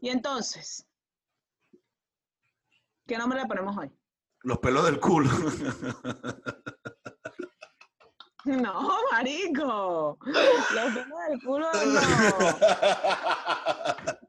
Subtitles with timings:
[0.00, 0.86] Y entonces,
[3.06, 3.90] ¿qué nombre le ponemos hoy?
[4.42, 5.30] Los pelos del culo.
[8.46, 10.16] No, marico.
[10.22, 10.94] Los pelos
[11.28, 12.00] del culo no.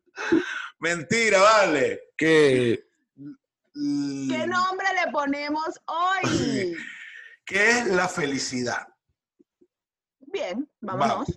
[0.79, 2.01] Mentira, vale.
[2.17, 2.83] Que.
[3.75, 6.75] ¿Qué nombre le ponemos hoy?
[7.45, 8.87] ¿Qué es la felicidad?
[10.19, 11.27] Bien, vámonos.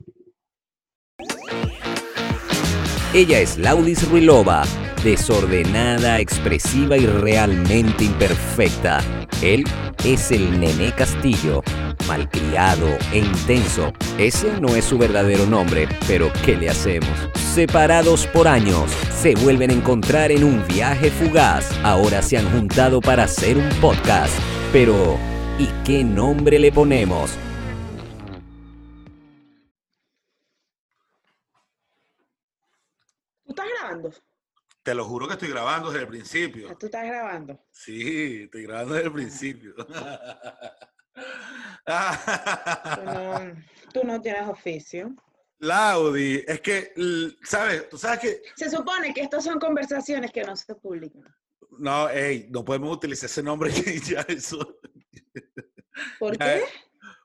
[3.12, 4.62] Ella es Laudis Ruilova,
[5.02, 9.00] desordenada, expresiva y realmente imperfecta.
[9.42, 9.64] Él
[10.04, 11.64] es el Nené Castillo,
[12.06, 13.92] malcriado e intenso.
[14.16, 17.10] Ese no es su verdadero nombre, pero ¿qué le hacemos?
[17.52, 21.68] Separados por años, se vuelven a encontrar en un viaje fugaz.
[21.82, 24.32] Ahora se han juntado para hacer un podcast.
[24.72, 25.18] Pero,
[25.58, 27.32] ¿y qué nombre le ponemos?
[34.90, 36.76] Te lo juro que estoy grabando desde el principio.
[36.76, 37.64] ¿Tú estás grabando?
[37.70, 39.72] Sí, estoy grabando desde el principio.
[39.76, 39.84] Tú
[43.04, 43.54] no,
[43.92, 45.14] tú no tienes oficio.
[45.60, 46.92] Laudi, es que,
[47.44, 47.88] ¿sabes?
[47.88, 48.42] Tú sabes que.
[48.56, 51.22] Se supone que estas son conversaciones que no se publican.
[51.78, 53.70] No, ey, no podemos utilizar ese nombre
[54.04, 54.80] ya eso.
[56.18, 56.64] ¿Por Ya, qué?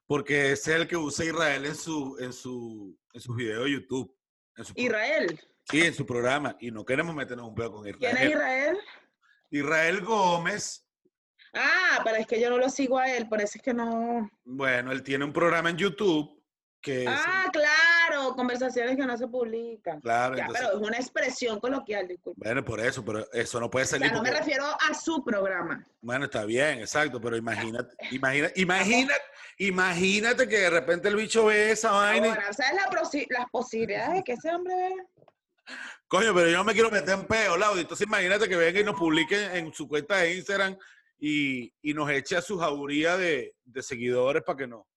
[0.06, 3.72] Porque ese es el que usa Israel en su, en su, en sus videos de
[3.72, 4.16] YouTube.
[4.64, 5.40] Su, Israel.
[5.70, 6.56] Sí, en su programa.
[6.60, 7.98] Y no queremos meternos un pedo con Israel.
[8.00, 8.78] ¿Quién es Israel?
[9.52, 10.82] Israel Gómez,
[11.58, 14.30] Ah, pero es que yo no lo sigo a él, por eso es que no.
[14.44, 16.44] bueno, él tiene un programa en YouTube
[16.82, 17.06] que...
[17.08, 20.02] Ah, claro, conversaciones que no se publican.
[20.02, 20.68] claro, Ya, entonces...
[20.68, 22.42] pero es una expresión coloquial, disculpa.
[22.44, 24.08] Bueno, por eso, pero eso no puede O salir.
[24.10, 25.82] sea, no me refiero a su programa.
[26.02, 29.24] Bueno, está bien, exacto, pero imagínate, imagínate, imagínate,
[29.60, 32.28] imagínate que de repente el bicho ve esa vaina.
[32.28, 32.90] y- ¿sabes la
[33.40, 35.06] las posibilidades de que ese hombre vea?
[36.08, 37.82] Coño, pero yo no me quiero meter en peo, Laudi.
[37.82, 40.78] Entonces imagínate que venga y nos publique en su cuenta de Instagram
[41.18, 44.88] y, y nos eche a su jauría de, de seguidores para que no,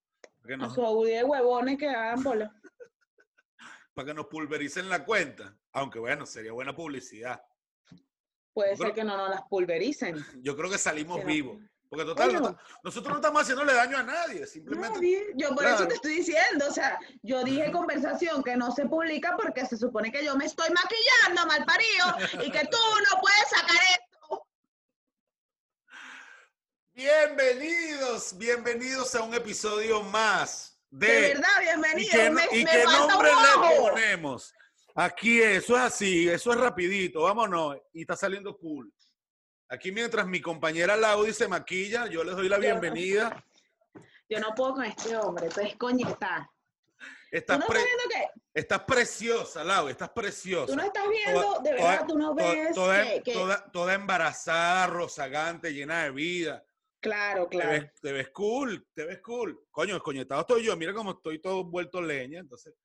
[0.41, 2.51] para que A su audiencia de huevones que hagan bola.
[3.93, 5.55] para que nos pulvericen la cuenta.
[5.73, 7.41] Aunque bueno, sería buena publicidad.
[8.53, 10.15] Puede Yo creo- ser que no nos las pulvericen.
[10.43, 11.57] Yo creo que salimos vivos.
[11.89, 14.93] Porque total, no nosotros no estamos haciéndole daño a nadie, simplemente...
[14.93, 15.33] Nadie.
[15.35, 19.35] Yo por eso te estoy diciendo, o sea, yo dije conversación que no se publica
[19.35, 23.49] porque se supone que yo me estoy maquillando mal parido y que tú no puedes
[23.49, 24.45] sacar esto.
[26.93, 31.07] Bienvenidos, bienvenidos a un episodio más de...
[31.07, 32.11] De verdad, ¿Y bienvenido.
[32.11, 34.53] qué, me, y me qué un nombre le ponemos?
[34.93, 37.77] Aquí eso es así, eso es rapidito, vámonos.
[37.93, 38.93] Y está saliendo cool.
[39.69, 43.43] Aquí mientras mi compañera Laudi se maquilla, yo les doy la bienvenida.
[44.31, 46.47] Yo no puedo con este hombre, entonces coñeta.
[46.99, 50.67] ¿Tú Estás, no pre- estás estás preciosa, Laudi, estás preciosa.
[50.67, 53.33] Tú no estás viendo, Toda- de verdad, tú no ves toda, que, que-
[53.73, 56.63] toda- embarazada, rozagante, llena de vida.
[56.99, 57.71] Claro, Te claro.
[57.71, 59.59] ves, te ves cool, te ves cool.
[59.71, 60.77] Coño, escoñetado estoy yo.
[60.77, 62.39] Mira cómo estoy todo vuelto leña.
[62.39, 62.75] Entonces,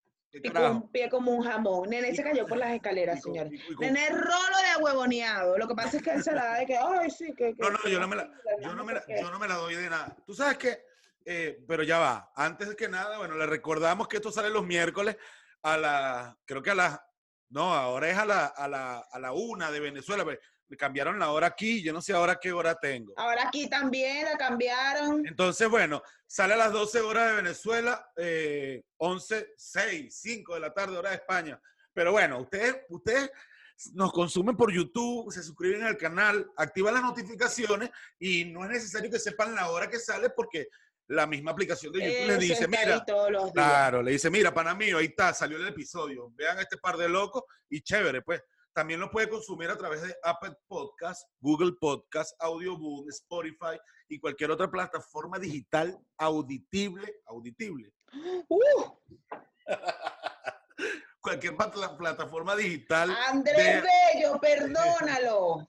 [0.40, 0.74] ¿qué Y con carajo?
[0.76, 1.88] un pie como un jamón.
[1.90, 3.52] Nene se cayó por las escaleras, Y con- señor.
[3.52, 5.58] y- y con- Nene rolo de huevoneado.
[5.58, 7.54] Lo que pasa es que él se la da de que, ay, sí, que.
[7.54, 8.30] que- No, no, yo no me la,
[8.60, 10.16] yo no me la, yo no me la doy de nada.
[10.26, 10.84] Tú sabes que,
[11.24, 12.32] eh, pero ya va.
[12.36, 15.16] Antes que nada, bueno, le recordamos que esto sale los miércoles
[15.62, 17.00] a la, creo que a las,
[17.48, 20.24] no, ahora es a la, a la, a la una de Venezuela.
[20.24, 20.38] pero
[20.68, 23.12] Me cambiaron la hora aquí, yo no sé ahora qué hora tengo.
[23.16, 25.26] Ahora aquí también la cambiaron.
[25.26, 30.72] Entonces, bueno, sale a las 12 horas de Venezuela, eh, 11, 6, 5 de la
[30.72, 31.60] tarde, hora de España.
[31.92, 33.30] Pero bueno, ustedes, ustedes
[33.92, 39.10] nos consumen por YouTube, se suscriben al canal, activan las notificaciones y no es necesario
[39.10, 40.68] que sepan la hora que sale porque
[41.08, 43.04] la misma aplicación de YouTube les dice, mira,
[43.52, 47.08] claro, le dice, mira, pana mío, ahí está, salió el episodio, vean este par de
[47.08, 48.42] locos y chévere, pues.
[48.74, 54.50] También lo puede consumir a través de Apple Podcast, Google Podcast, Audioboom, Spotify y cualquier
[54.50, 57.92] otra plataforma digital auditible, auditible.
[58.48, 58.84] ¡Uh!
[61.20, 65.68] Cualquier plat- plataforma digital, Andrés de- Bello, perdónalo.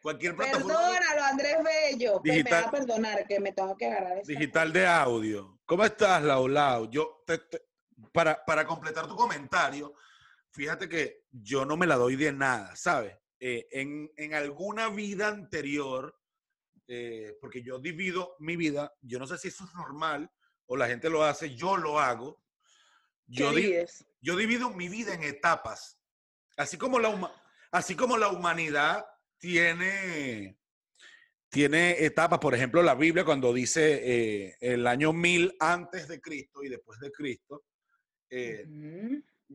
[0.00, 2.12] cualquier plataforma Perdónalo, Andrés Bello.
[2.20, 5.58] Pues me Digital- va a perdonar que me tengo que agarrar esa digital de audio.
[5.66, 6.88] ¿Cómo estás, Lau Lau?
[6.90, 7.62] Yo te- te-
[8.12, 9.92] para, para completar tu comentario,
[10.52, 13.16] fíjate que yo no me la doy de nada, ¿sabes?
[13.40, 16.16] Eh, en, en alguna vida anterior,
[16.86, 20.30] eh, porque yo divido mi vida, yo no sé si eso es normal
[20.66, 22.42] o la gente lo hace, yo lo hago.
[23.26, 23.62] ¿Qué Yo, di-
[24.20, 25.98] yo divido mi vida en etapas.
[26.56, 27.32] Así como la, huma-
[27.70, 29.04] así como la humanidad
[29.38, 30.58] tiene,
[31.48, 34.00] tiene etapas, por ejemplo, la Biblia cuando dice
[34.48, 37.64] eh, el año 1000 antes de Cristo y después de Cristo,
[38.30, 38.64] eh.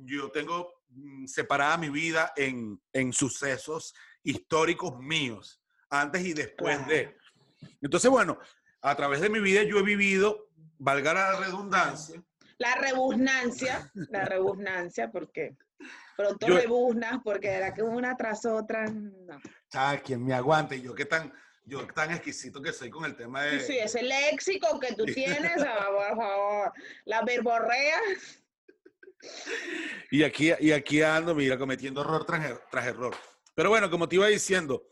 [0.05, 7.15] Yo tengo mm, separada mi vida en, en sucesos históricos míos, antes y después de.
[7.81, 8.38] Entonces, bueno,
[8.81, 12.21] a través de mi vida yo he vivido, valga la redundancia,
[12.57, 15.55] La rebusnancia, la rebusnancia, porque
[16.15, 19.39] pronto Yo- rebusnas, porque era que una tras otra, no.
[19.71, 20.01] ¿sabes?
[20.01, 21.31] Quien me aguante, yo qué tan,
[21.63, 23.59] yo tan exquisito que soy con el tema de...
[23.59, 26.73] Sí, ese léxico que tú tienes, ah, por favor,
[27.05, 27.99] la verborrea.
[30.12, 33.16] Y aquí, y aquí ando, mira, cometiendo error tras, er- tras error.
[33.56, 34.84] Pero bueno, como te iba diciendo,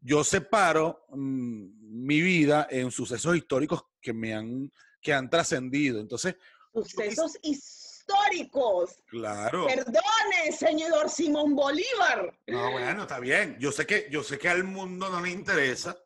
[0.00, 6.00] yo separo mm, mi vida en sucesos históricos que me han, que han trascendido.
[6.00, 6.36] Entonces,
[6.74, 8.96] Sucesos históricos.
[9.06, 9.66] claro.
[9.66, 12.38] Perdone, señor Simón Bolívar.
[12.46, 13.56] No, bueno, está bien.
[13.60, 15.96] Yo sé que, yo sé que al mundo no le interesa,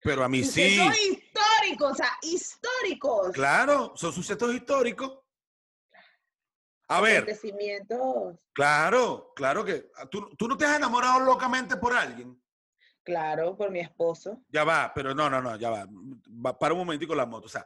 [0.00, 0.76] pero a mí sí.
[0.76, 3.30] Sucesos históricos, o sea, históricos.
[3.32, 5.18] Claro, son sucesos históricos.
[6.88, 7.26] A ver,
[8.52, 12.40] claro, claro que ah, tú, tú no te has enamorado locamente por alguien.
[13.02, 14.42] Claro, por mi esposo.
[14.48, 15.86] Ya va, pero no, no, no, ya va.
[15.86, 17.46] Va, Para un momentico la moto.
[17.46, 17.64] O sea,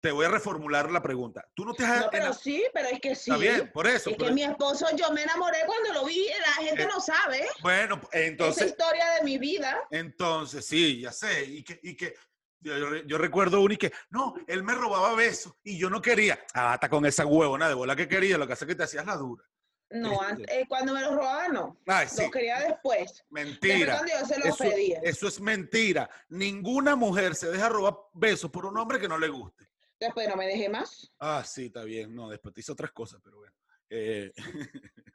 [0.00, 1.46] te voy a reformular la pregunta.
[1.54, 3.30] Tú no te has No, pero sí, pero es que sí.
[3.30, 4.10] Está bien, por eso.
[4.10, 7.00] Es por- que mi esposo, yo me enamoré cuando lo vi, la gente Eh, no
[7.00, 9.80] sabe Bueno, entonces, historia de mi vida.
[9.90, 11.44] entonces, sí, ya sé.
[11.44, 12.14] Y que, y que
[12.60, 15.90] yo, yo re- yo recuerdo uno y que, no, él me robaba besos y yo
[15.90, 16.38] no quería.
[16.54, 18.84] Ah, hasta con esa huevona de bola que quería, lo que hace es que te
[18.84, 19.44] hacías la dura.
[19.92, 20.24] No, Este.
[20.26, 21.80] antes, eh, cuando me lo robaba, no.
[21.86, 23.24] Ay, sí, Lo quería después.
[23.30, 24.00] Mentira.
[24.06, 25.00] yo se Eso, pedía.
[25.02, 26.08] eso es mentira.
[26.28, 29.68] Ninguna mujer se deja robar besos por un hombre que no le guste.
[29.98, 31.10] Después no me dejé más.
[31.18, 32.14] Ah, sí, está bien.
[32.14, 33.52] No, después te hizo otras cosas, pero bueno.
[33.90, 34.30] Eh,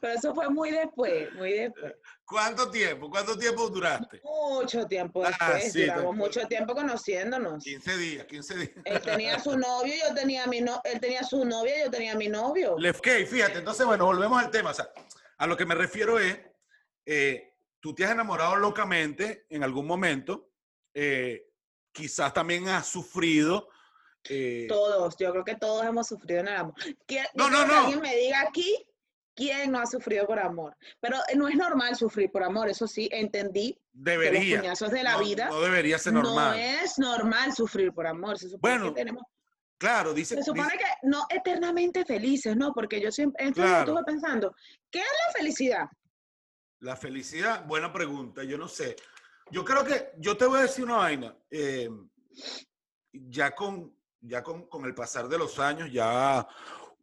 [0.00, 1.94] Pero eso fue muy después, muy después.
[2.24, 3.10] ¿Cuánto tiempo?
[3.10, 4.20] ¿Cuánto tiempo duraste?
[4.24, 5.72] Mucho tiempo Ah, después.
[5.72, 7.62] sí, Duramos mucho tiempo conociéndonos.
[7.62, 8.70] 15 días, 15 días.
[8.84, 12.28] Él tenía su novio, yo tenía mi no, él tenía su novia, yo tenía mi
[12.28, 12.76] novio.
[12.78, 14.70] Le- Ok, fíjate, entonces, bueno, volvemos al tema.
[14.70, 14.90] O sea,
[15.38, 16.38] a lo que me refiero es,
[17.04, 20.50] eh, tú te has enamorado locamente en algún momento,
[20.94, 21.46] eh,
[21.92, 23.68] quizás también has sufrido.
[24.28, 26.74] Eh, Todos, yo creo que todos hemos sufrido en el amor.
[27.06, 27.80] ¿Quién- No, no, quiero que no.
[27.80, 28.86] alguien me diga aquí
[29.34, 30.76] quién no ha sufrido por amor.
[31.00, 34.58] Pero eh, no es normal sufrir por amor, eso sí, entendí que los debería.
[34.60, 36.50] puñazos de la no, vida no debería ser normal.
[36.56, 38.38] no es normal sufrir por amor.
[38.38, 39.22] Se supone Bueno, que tenemos,
[39.78, 40.34] Claro, dice.
[40.36, 42.72] se supone dice- que no eternamente felices, ¿no?
[42.74, 43.92] Porque yo siempre entonces Claro.
[43.92, 44.54] estuve pensando,
[44.90, 45.86] ¿qué es la felicidad?
[46.80, 48.96] La felicidad, buena pregunta, yo no sé.
[49.50, 51.34] Yo creo que, yo te voy a decir una vaina.
[51.50, 51.88] eh,
[53.12, 56.46] ya con, ya con, con el pasar de los años, ya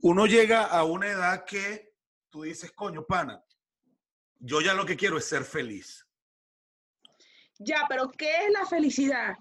[0.01, 1.93] uno llega a una edad que
[2.29, 3.43] tú dices, coño, pana,
[4.39, 6.05] yo ya lo que quiero es ser feliz.
[7.59, 9.33] Ya, pero ¿qué es la felicidad?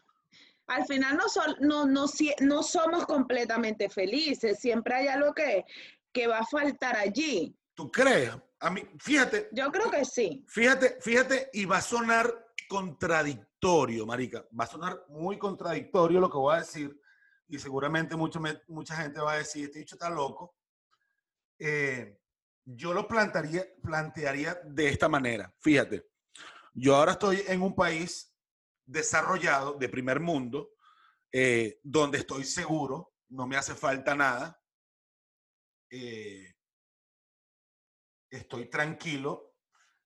[0.69, 5.65] Al final no, sol- no, no, si- no somos completamente felices, siempre hay algo que,
[6.13, 7.55] que va a faltar allí.
[7.75, 8.33] ¿Tú crees?
[8.59, 10.43] A mí, fíjate, Yo creo que sí.
[10.49, 14.47] fíjate, fíjate, y va a sonar contradictorio, marica.
[14.59, 16.99] Va a sonar muy contradictorio lo que voy a decir.
[17.49, 20.57] Y seguramente mucho me- mucha gente va a decir, este dicho está loco.
[21.59, 22.19] Eh,
[22.65, 25.55] yo lo plantearía, plantearía de esta manera.
[25.61, 26.09] Fíjate,
[26.75, 28.35] yo ahora estoy en un país
[28.85, 30.71] desarrollado, de primer mundo,
[31.33, 34.61] eh, donde estoy seguro, no me hace falta nada.
[35.91, 36.53] eh,
[38.29, 39.55] estoy tranquilo.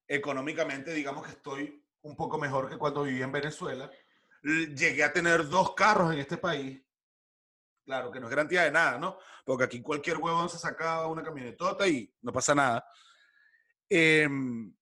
[0.07, 3.91] Económicamente, digamos que estoy un poco mejor que cuando viví en Venezuela.
[4.43, 6.83] Llegué a tener dos carros en este país.
[7.91, 9.19] Claro, que no es garantía de nada, ¿no?
[9.45, 12.87] Porque aquí cualquier huevón se saca una camionetota y no pasa nada.
[13.89, 14.73] Em,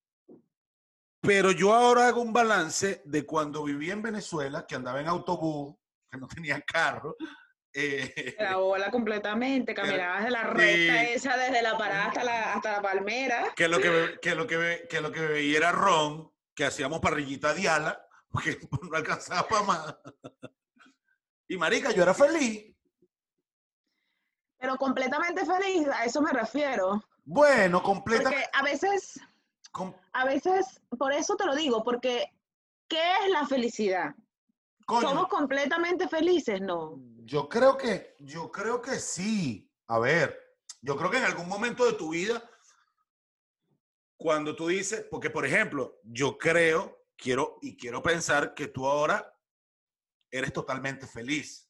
[1.22, 5.74] pero yo ahora hago un balance de cuando viví en Venezuela, que andaba en autobús,
[6.10, 7.16] que no tenía carro.
[7.72, 12.72] eh, La bola completamente, caminabas de la recta esa desde la parada hasta la, hasta
[12.72, 13.54] la palmera.
[13.56, 17.54] que lo que, que lo que, que lo que bebía era ron, que hacíamos parrillita
[17.54, 19.96] diala, porque no alcanzaba para más.
[21.48, 22.77] Y marica, yo era feliz.
[24.58, 27.02] Pero completamente feliz, a eso me refiero.
[27.24, 28.24] Bueno, completa.
[28.24, 29.20] Porque a veces,
[29.70, 32.32] com- a veces, por eso te lo digo, porque
[32.88, 34.14] ¿qué es la felicidad?
[34.86, 36.60] coño, ¿Somos completamente felices?
[36.60, 36.98] No.
[37.24, 39.70] yo creo que, yo creo que sí.
[39.86, 42.42] A ver, yo creo que en algún momento de tu vida,
[44.16, 49.34] cuando tú dices, porque por ejemplo, yo creo, quiero y quiero pensar que tú ahora
[50.30, 51.67] eres totalmente feliz.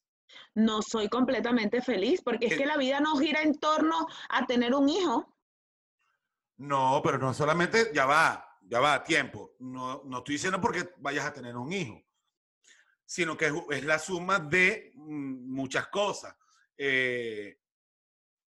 [0.55, 2.59] No soy completamente feliz, porque es ¿Qué?
[2.59, 5.35] que la vida no gira en torno a tener un hijo.
[6.57, 9.55] No, pero no solamente, ya va, ya va, tiempo.
[9.59, 12.03] No, no estoy diciendo porque vayas a tener un hijo,
[13.05, 16.35] sino que es, es la suma de mm, muchas cosas.
[16.77, 17.59] Eh,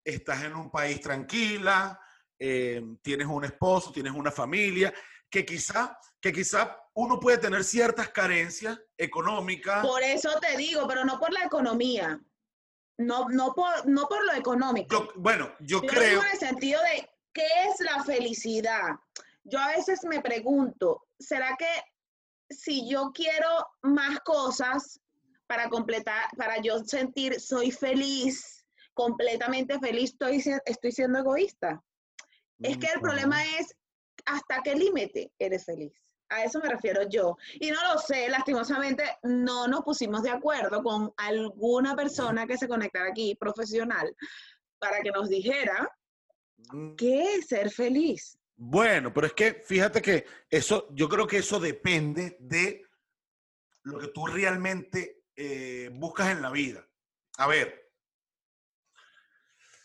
[0.05, 1.99] estás en un país tranquila,
[2.39, 4.93] eh, tienes un esposo, tienes una familia,
[5.31, 9.85] que quizá, que quizá uno puede tener ciertas carencias económicas.
[9.87, 12.21] Por eso te digo, pero no por la economía.
[12.97, 14.95] No, no, por, no por lo económico.
[14.97, 18.95] Yo- bueno, yo Yo creo, en el sentido de, ¿qué es la felicidad?
[19.43, 21.67] Yo a veces me pregunto, ¿será que
[22.55, 25.01] si yo quiero más cosas
[25.49, 31.83] para completar, para yo sentir soy feliz, completamente feliz, estoy, estoy siendo egoísta?
[32.63, 33.75] Es que el problema es
[34.25, 35.93] hasta qué límite eres feliz.
[36.35, 37.37] A eso me refiero yo.
[37.55, 42.69] Y no lo sé, lastimosamente no nos pusimos de acuerdo con alguna persona que se
[42.69, 44.15] conectara aquí, profesional,
[44.79, 45.89] para que nos dijera
[46.73, 48.39] Mm, qué es ser feliz.
[48.57, 52.83] Bueno, pero es que fíjate que eso, yo creo que eso depende de
[53.83, 56.87] lo que tú realmente eh, buscas en la vida.
[57.39, 57.93] A ver,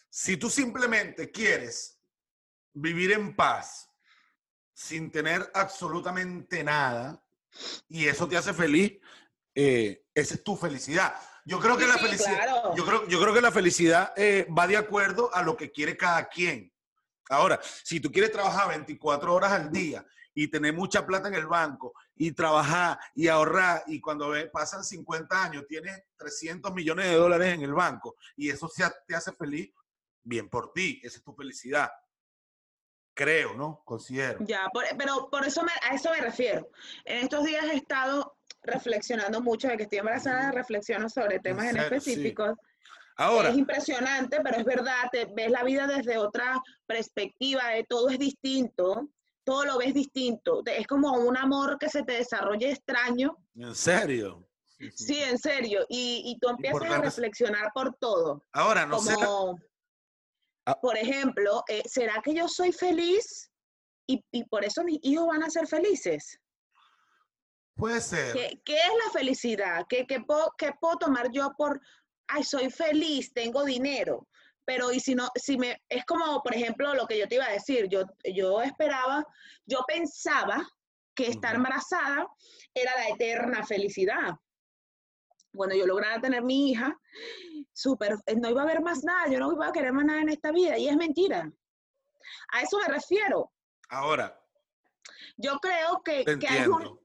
[0.10, 2.00] si tú simplemente quieres
[2.74, 3.89] vivir en paz
[4.80, 7.22] sin tener absolutamente nada
[7.90, 8.98] y eso te hace feliz,
[9.54, 11.14] eh, esa es tu felicidad.
[11.44, 12.76] Yo creo que Sí, la felicidad, claro.
[12.78, 15.98] yo creo, yo creo que la felicidad eh, va de acuerdo a lo que quiere
[15.98, 16.72] cada quien.
[17.30, 21.48] Ahora, si tú quieres trabajar 24 horas al día y tener mucha plata en el
[21.48, 27.16] banco y trabajar y ahorrar y cuando ve- pasan 50 años tienes 300 millones de
[27.16, 28.72] dólares en el banco y eso
[29.06, 29.74] te hace feliz,
[30.24, 31.92] bien por ti, esa es tu felicidad.
[33.20, 33.82] Creo, ¿no?
[33.84, 34.40] Considero.
[34.46, 36.70] Ya, por- pero por eso me- a eso me refiero.
[37.04, 41.72] En estos días he estado reflexionando mucho, de que estoy embarazada, reflexiono sobre temas en,
[41.74, 41.98] serio?
[41.98, 42.56] Específicos.
[43.18, 48.08] Ahora, Es impresionante, pero es verdad, te ves la vida desde otra perspectiva, de todo
[48.08, 49.10] es distinto,
[49.44, 50.62] todo lo ves distinto.
[50.66, 53.36] Es como un amor que se te desarrolla extraño.
[53.56, 54.46] en serio.
[54.96, 55.86] Sí, en serio.
[55.90, 58.46] Y, y tú empiezas a reflexionar por todo.
[58.54, 59.14] Ahora, no sé.
[60.82, 63.52] Por ejemplo, eh, ¿será que yo soy feliz
[64.08, 66.40] y, y por eso mis hijos van a ser felices?
[67.76, 68.34] Puede ser.
[68.34, 69.86] ¿Qué, qué es la felicidad?
[69.88, 71.80] ¿Qué, qué puedo, qué puedo tomar yo por,
[72.28, 74.28] ay, soy feliz, tengo dinero?
[74.66, 77.46] Pero y si no, si me, es como, por ejemplo, lo que yo te iba
[77.46, 78.04] a decir, yo,
[78.36, 79.26] yo esperaba,
[79.66, 80.68] yo pensaba
[81.16, 82.28] que estar embarazada
[82.74, 84.34] era la eterna felicidad.
[85.54, 86.98] Cuando yo lograra tener mi hija,
[87.74, 90.22] súper, eh, no iba a haber más nada, yo no iba a querer más nada
[90.22, 91.52] en esta vida, y es mentira.
[92.54, 93.52] A eso me refiero.
[93.90, 94.36] Ahora,
[95.38, 97.02] Yo creo que, que hay un, entiendo.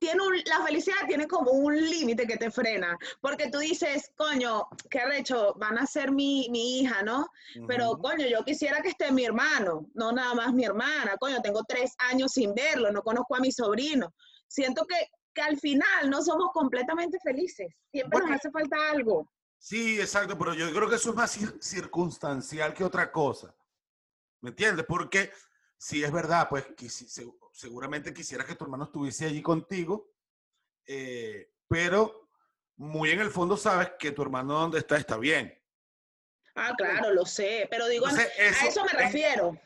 [0.00, 4.66] tiene un- la felicidad tiene como un límite que te frena, porque tú dices, coño,
[4.90, 7.28] qué arrecho, van a ser mi, mi hija, ¿no?
[7.66, 11.62] Pero, coño, yo quisiera que esté mi hermano, no nada más mi hermana, coño, tengo
[11.66, 14.12] tres años sin verlo, no conozco a mi sobrino.
[14.48, 14.96] Siento que,
[15.34, 18.28] que al final no somos completamente felices, siempre Bueno.
[18.28, 19.30] nos hace falta algo.
[19.58, 23.54] Sí, exacto, pero yo creo que eso es más cir- circunstancial que otra cosa.
[24.40, 24.86] ¿Me entiendes?
[24.88, 25.30] Porque
[25.76, 30.12] si es verdad, pues quisi- seguramente quisieras que tu hermano estuviese allí contigo,
[30.86, 32.28] eh, pero
[32.76, 35.56] muy en el fondo sabes que tu hermano donde está está bien.
[36.54, 39.60] Ah, claro, lo sé, pero digo, Entonces, a eso me es- refiero.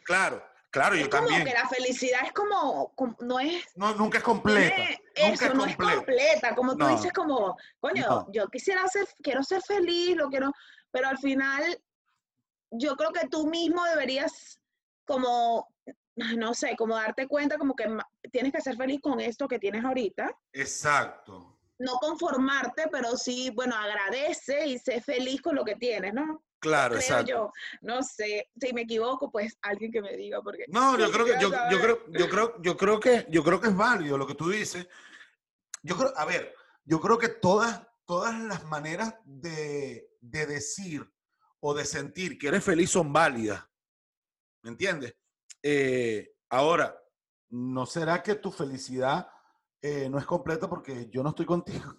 [0.75, 1.45] Claro, claro, yo es como también.
[1.47, 4.75] que la felicidad es como, como- no es No, nunca es completa.
[4.75, 6.54] tiene- nunca eso es no es completa.
[6.57, 6.88] como tú No.
[6.88, 8.26] dices, como, coño, No.
[8.33, 10.52] yo quisiera ser, quiero ser feliz, lo quiero,
[10.90, 11.81] pero al final,
[12.73, 14.61] yo creo que tú mismo deberías,
[15.07, 15.69] como,
[16.16, 17.87] no sé, como darte cuenta, como que
[18.33, 21.57] tienes que ser feliz con esto que tienes ahorita, Exacto.
[21.78, 26.44] no conformarte, pero sí, bueno, agradece y sé feliz con lo que tienes, ¿no?
[26.64, 27.30] Claro, exacto.
[27.30, 27.52] yo,
[27.83, 31.37] no sé, si me equivoco, pues alguien que me diga, porque No, yo creo que
[31.38, 34.49] yo, creo, yo creo, yo creo que yo creo que es válido lo que tú
[34.49, 34.88] dices.
[35.83, 36.54] Yo creo, a ver,
[36.87, 41.06] yo creo que todas, todas las maneras de, de decir
[41.61, 43.62] o de sentir que eres feliz son válidas.
[44.62, 45.14] ¿Me entiendes?
[45.62, 46.99] Eh, ahora,
[47.50, 49.28] ¿no será que tu felicidad
[49.83, 51.94] eh, no es completa porque yo no estoy contigo?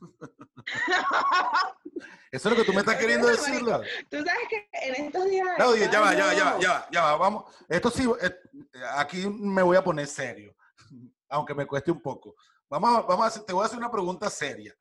[2.32, 3.60] Eso es lo que tú me estás queriendo decir.
[3.60, 5.48] Tú sabes que en estos días.
[5.56, 7.46] Claudia, ya va, ya va, ya va, ya va, ya va, vamos.
[7.70, 8.36] Esto sí, eh,
[8.98, 10.56] aquí me voy a poner serio,
[11.30, 12.36] aunque me cueste un poco.
[12.70, 14.76] Vamos a, vamos a hacer, te voy a hacer una pregunta seria.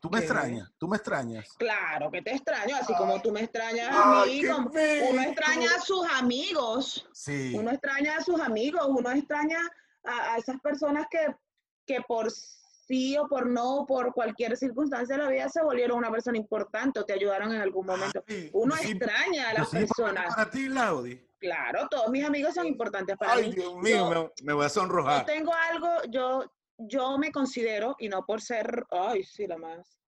[0.00, 0.24] ¿Tú me ¿Qué?
[0.24, 0.70] extrañas?
[0.76, 1.48] ¿Tú me extrañas?
[1.56, 4.70] Claro que te extraño, así como tú me extrañas Ay, a mí, como-
[5.10, 7.54] uno extraña a sus amigos, Sí.
[7.56, 9.58] uno extraña a sus amigos, uno extraña
[10.04, 11.34] a, a esas personas que,
[11.86, 12.30] que por
[12.86, 16.36] sí o por no, o por cualquier circunstancia de la vida se volvieron una persona
[16.36, 18.22] importante o te ayudaron en algún momento.
[18.28, 20.34] Ay, Uno yo sí- extraña a yo las sí personas.
[20.34, 21.20] para ti, Laudi.
[21.38, 23.54] Claro, todos mis amigos son importantes para Ay, mí.
[23.54, 25.26] Dios mío, Yo- me, me voy a Yo sonrojar.
[25.26, 29.98] tengo algo, yo, yo me considero, y no por ser, ay, sí, la más,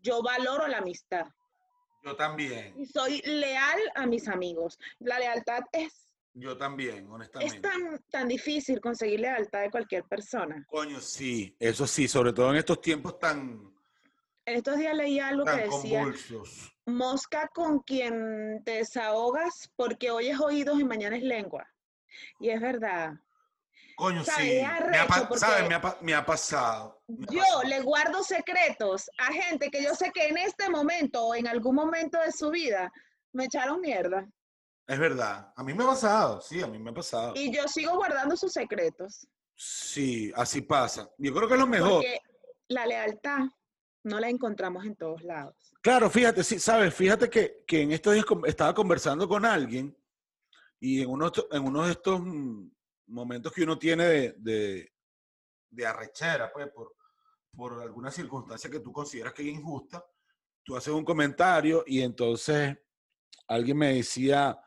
[0.00, 1.26] yo valoro la amistad
[2.02, 2.74] Yo también.
[2.78, 4.78] y soy leal a mis amigos.
[5.00, 7.60] La lealtad es Yo también, Es honestamente.
[7.60, 10.64] tan, tan difícil conseguir lealtad de cualquier persona.
[10.68, 13.72] Coño, sí, eso sí, sobre todo en estos tiempos tan,
[14.46, 16.72] En estos días leí algo que decía, convulsos.
[16.86, 21.66] mosca con quien te desahogas porque hoy es oídos y mañana es lengua.
[22.38, 23.12] Y es verdad.
[23.96, 24.30] Coño, sí.
[24.58, 25.06] Es Me ha,
[25.36, 25.68] ¿sabes?
[25.68, 27.02] Me ha, me ha pasado.
[27.06, 27.62] me ha Yo pasado.
[27.64, 31.74] le guardo secretos a gente que yo sé que en este momento o en algún
[31.74, 32.90] momento de su vida
[33.32, 34.26] me echaron mierda.
[34.90, 35.52] Es verdad.
[35.54, 37.32] A mí me ha pasado, sí, a mí me ha pasado.
[37.36, 39.24] Y yo sigo guardando sus secretos.
[39.54, 41.08] Sí, así pasa.
[41.16, 41.90] Yo creo que es lo mejor.
[42.02, 42.18] Porque
[42.66, 43.38] la lealtad
[44.02, 45.54] no la encontramos en todos lados.
[45.80, 49.96] Claro, fíjate, sí, sabes, fíjate que, que en estos días estaba conversando con alguien
[50.80, 52.68] y en uno, de estos- en uno de estos mm,
[53.06, 54.92] momentos que uno tiene de, de,
[55.70, 56.96] de arrechera, pues, por,
[57.56, 60.04] por alguna circunstancia que tú consideras que es injusta,
[60.64, 62.76] tú haces un comentario y entonces
[63.46, 64.58] alguien me decía,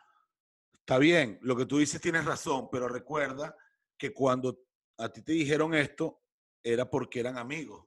[0.83, 3.55] está bien, lo que tú dices tienes razón, pero recuerda
[3.97, 4.59] que cuando
[4.97, 6.21] a ti te dijeron esto,
[6.61, 7.85] era porque eran amigos.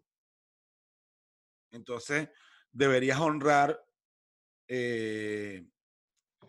[1.73, 2.31] Entonces,
[2.73, 3.85] deberías honrar
[4.67, 5.69] eh,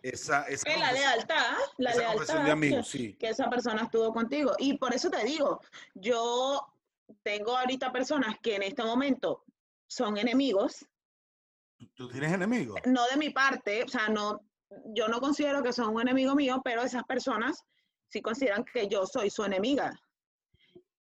[0.00, 3.16] esa, esa, la lealtad, la esa lealtad de amigos, que, sí.
[3.16, 4.54] que esa persona estuvo contigo.
[4.58, 5.60] Y por eso te digo,
[5.94, 6.66] yo
[7.22, 9.44] tengo ahorita personas que en este momento
[9.86, 10.86] son enemigos,
[11.94, 12.80] ¿Tú tienes enemigos?
[12.86, 14.40] no de mi parte, o sea, no,
[14.86, 17.64] yo no considero que son un enemigo mío, pero esas personas
[18.08, 19.98] sí consideran que yo soy su enemiga.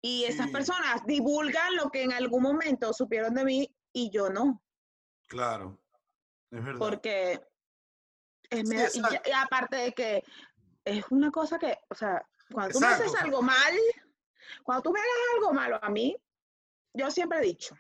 [0.03, 0.53] Y esas Sí.
[0.53, 4.63] personas divulgan lo que en algún momento supieron de mí y yo no,
[5.29, 5.81] Claro,
[6.51, 6.79] es verdad.
[6.79, 7.41] porque
[8.51, 10.23] es Sí, y, y aparte de que
[10.85, 13.75] es una cosa que, o sea, cuando tú me haces algo mal,
[14.63, 16.15] cuando tú me hagas algo malo a mí,
[16.93, 17.75] yo siempre he dicho,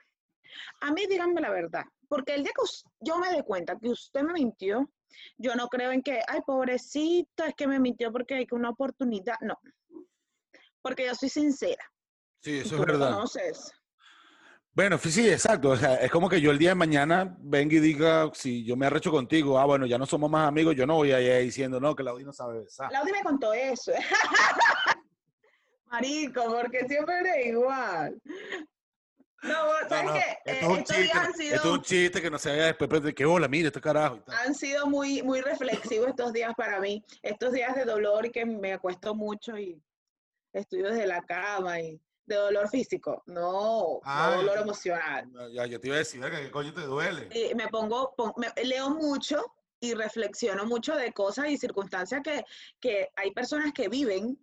[0.81, 2.62] a mí díganme la verdad, porque el día que
[3.00, 4.91] yo me dé cuenta que usted me mintió,
[5.38, 8.71] yo no creo en que, ay, pobrecita, es que me mintió porque hay que una
[8.71, 9.59] oportunidad, no,
[10.83, 11.85] porque yo soy sincera.
[12.42, 13.14] Sí, eso es verdad.
[13.14, 13.73] conoces.
[14.74, 15.70] Bueno, sí, exacto.
[15.70, 18.77] O sea, es como que yo el día de mañana venga y diga, si yo
[18.77, 21.44] me arrecho contigo, ah, bueno, ya no somos más amigos, yo no voy a ir
[21.44, 22.90] diciendo, no, que la no sabe besar.
[22.90, 23.92] Laudi me contó eso.
[25.87, 28.20] Marico, porque siempre eres igual.
[29.44, 30.20] No, vos- No, ¿sabes no, qué?
[30.20, 32.38] esto Eh, es un estos chiste, días han esto sido, es un chiste que no
[32.38, 34.35] se vaya después de que, hola, mira, este carajo y tal.
[34.37, 37.04] han sido muy, muy reflexivos estos días para mí.
[37.22, 39.80] Estos días de dolor que me acuesto mucho y
[40.52, 43.22] estoy desde la cama y de dolor físico.
[43.26, 44.30] No, Ay.
[44.30, 45.30] no dolor emocional.
[45.52, 47.28] Ya, ya te iba a decir, ¿qué coño te duele?
[47.33, 49.44] Y me pongo, pon- me- leo mucho
[49.80, 52.42] y reflexiono mucho de cosas y circunstancias que,
[52.80, 54.38] que hay personas que viven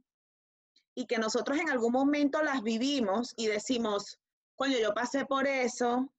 [0.94, 4.20] y que nosotros en algún momento las vivimos y decimos,
[4.62, 6.14] coño, yo pasé por eso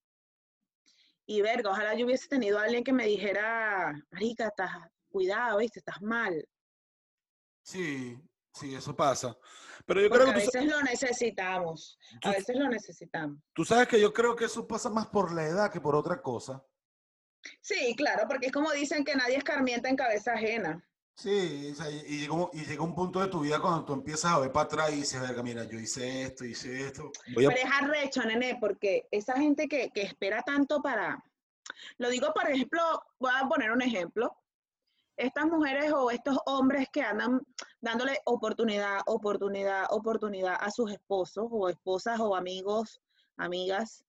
[1.27, 4.73] y verga, ojalá yo hubiese tenido a alguien que me dijera, marica, estás,
[5.11, 6.45] cuidado, viste, estás mal.
[7.63, 8.19] Sí,
[8.53, 9.37] sí, eso pasa.
[9.87, 13.39] Pero yo Porque creo a que tú, sa- veces lo necesitamos, a veces lo necesitamos.
[13.55, 16.21] tú sabes que yo creo que eso pasa más por la edad que por otra
[16.21, 16.67] cosa.
[17.61, 20.85] Sí, claro, porque es como dicen que nadie escarmienta en cabeza ajena.
[21.14, 21.75] Sí,
[22.09, 24.51] y, llega un, y llega un punto de tu vida cuando tú empiezas a ver
[24.51, 27.12] para atrás y dices, verga, mira, yo hice esto, hice esto.
[27.35, 27.48] Voy a...
[27.51, 31.22] Pero es arrecho, nene, porque esa gente que, que espera tanto para...
[31.98, 32.81] Lo digo, por ejemplo,
[33.18, 34.37] voy a poner un ejemplo.
[35.16, 37.42] Estas mujeres o estos hombres que andan
[37.81, 43.01] dándole oportunidad, oportunidad, oportunidad a sus esposos o esposas o amigos,
[43.37, 44.05] amigas,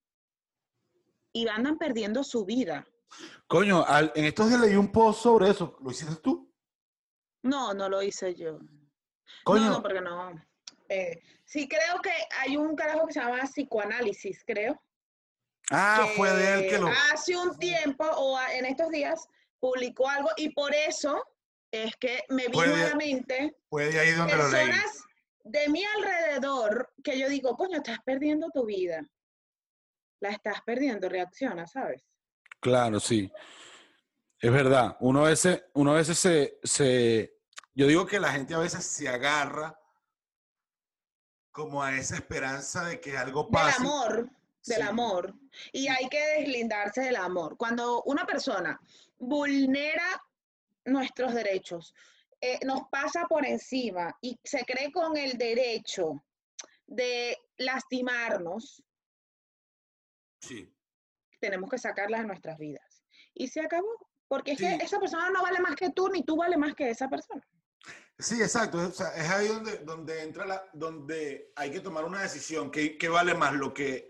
[1.33, 2.87] y andan perdiendo su vida.
[3.47, 5.77] Coño, al- en estos días leí un post sobre eso.
[5.83, 6.49] ¿Lo hiciste tú?
[7.43, 8.59] No, no lo hice yo.
[9.43, 10.31] Coño, No, no, porque no.
[10.89, 14.81] Eh, sí, creo que hay un carajo que se llama psicoanálisis, creo.
[15.71, 16.87] ah, fue de él que lo...
[17.11, 19.27] hace un tiempo o en estos días
[19.59, 21.23] publicó algo y por eso
[21.71, 24.67] es que me vino Puede- a la mente Fue de ahí donde lo leí.
[24.67, 25.03] personas
[25.45, 29.01] de mi alrededor que yo digo, coño, estás perdiendo tu vida.
[30.19, 32.03] La estás perdiendo, reacciona, ¿sabes?
[32.61, 33.29] Claro, sí.
[34.43, 34.97] Es verdad.
[34.99, 37.39] Uno a veces, uno a veces se, se...
[37.73, 39.79] Yo digo que la gente a veces se agarra
[41.51, 43.77] como a esa esperanza de que algo Del pase.
[43.81, 44.29] amor,
[44.65, 44.81] del Sí.
[44.81, 45.33] amor.
[45.71, 47.55] Y hay que deslindarse del amor.
[47.55, 48.77] Cuando una persona
[49.17, 50.21] vulnera
[50.83, 51.93] nuestros derechos,
[52.41, 56.21] eh, nos pasa por encima y se cree con el derecho
[56.85, 58.83] de lastimarnos,
[60.41, 60.69] Sí.
[61.39, 63.05] tenemos que sacarlas de nuestras vidas.
[63.33, 63.87] Y se acabó.
[64.33, 66.89] Porque es que esa persona no vale más que tú, ni tú vale más que
[66.89, 67.47] esa persona.
[68.17, 68.79] Sí, exacto.
[68.79, 72.71] O sea, es ahí donde, donde entra la, donde hay que tomar una decisión.
[72.71, 73.53] ¿Qué, qué vale más?
[73.53, 74.09] Lo que,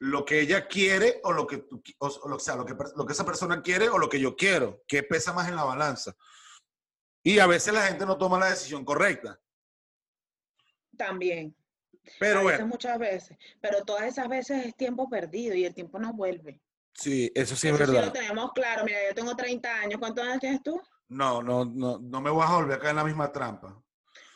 [0.00, 2.74] lo que ella quiere o lo que tú o, o lo, o sea, lo que,
[2.94, 4.84] lo que esa persona quiere o lo que yo quiero.
[4.86, 6.14] ¿Qué pesa más en la balanza?
[7.22, 9.40] Y a veces la gente no toma la decisión correcta.
[10.98, 11.56] También.
[12.20, 13.38] Pero a veces, bueno, muchas veces.
[13.62, 16.60] Pero todas esas veces es tiempo perdido y el tiempo no vuelve.
[16.94, 18.06] Sí, eso sí es sí verdad.
[18.06, 18.84] lo tenemos claro.
[18.84, 19.98] Mira, yo tengo 30 años.
[19.98, 20.80] ¿Cuántos años tienes tú?
[21.08, 23.80] No, no, no, no me voy a volver a caer en la misma trampa.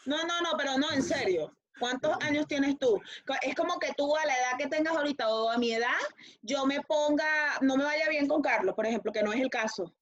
[0.07, 1.53] No, no, no, pero no, en serio.
[1.79, 3.01] ¿Cuántos años tienes tú?
[3.43, 5.99] Es como que tú a la edad que tengas ahorita o a mi edad,
[6.43, 9.51] yo me ponga, no me vaya bien con Carlos, por ejemplo, que no es el
[9.51, 9.95] caso.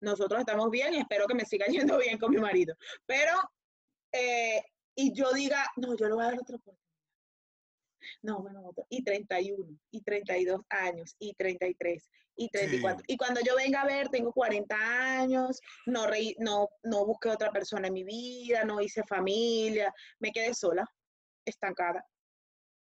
[0.00, 2.74] Nosotros estamos bien y espero que me siga yendo bien con mi marido.
[3.06, 3.32] Pero,
[4.12, 4.62] eh,
[4.94, 6.79] y yo diga, no, yo le voy a dar otra oportunidad.
[8.22, 8.86] No, bueno, otro.
[8.88, 13.04] Y 31, y 32 años, y 33, y 34.
[13.06, 14.76] Y cuando yo venga a ver, tengo 40
[15.20, 20.32] años, no, reí- no, no busqué otra persona en mi vida, no hice familia, me
[20.32, 20.86] quedé sola,
[21.44, 22.04] estancada.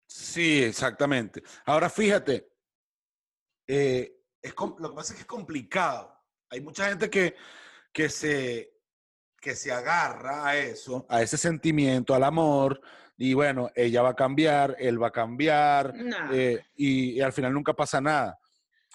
[0.08, 1.42] Sí, exactamente.
[1.64, 2.48] Ahora fíjate,
[3.68, 6.16] eh, es lo que pasa es que es complicado.
[6.50, 7.34] Hay mucha gente que,
[7.92, 8.75] que, se,
[9.46, 12.80] que se agarra a eso, a ese sentimiento, al amor,
[13.16, 16.32] y bueno, ella va a cambiar, él va a cambiar, Nah.
[16.32, 18.36] eh, y, y al final nunca pasa nada.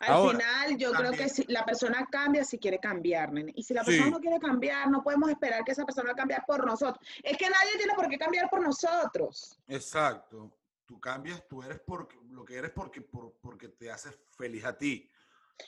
[0.01, 3.53] Al ahora, final, yo creo que si la persona cambia si quiere cambiar, nene.
[3.55, 3.91] Y si la Sí.
[3.91, 6.99] persona no quiere cambiar, no podemos esperar que esa persona cambie por nosotros.
[7.23, 9.57] Es que nadie tiene por qué cambiar por nosotros.
[9.69, 10.51] Exacto.
[10.85, 14.77] Tú cambias, tú eres porque, lo que eres porque, por- porque te haces feliz a
[14.77, 15.07] ti.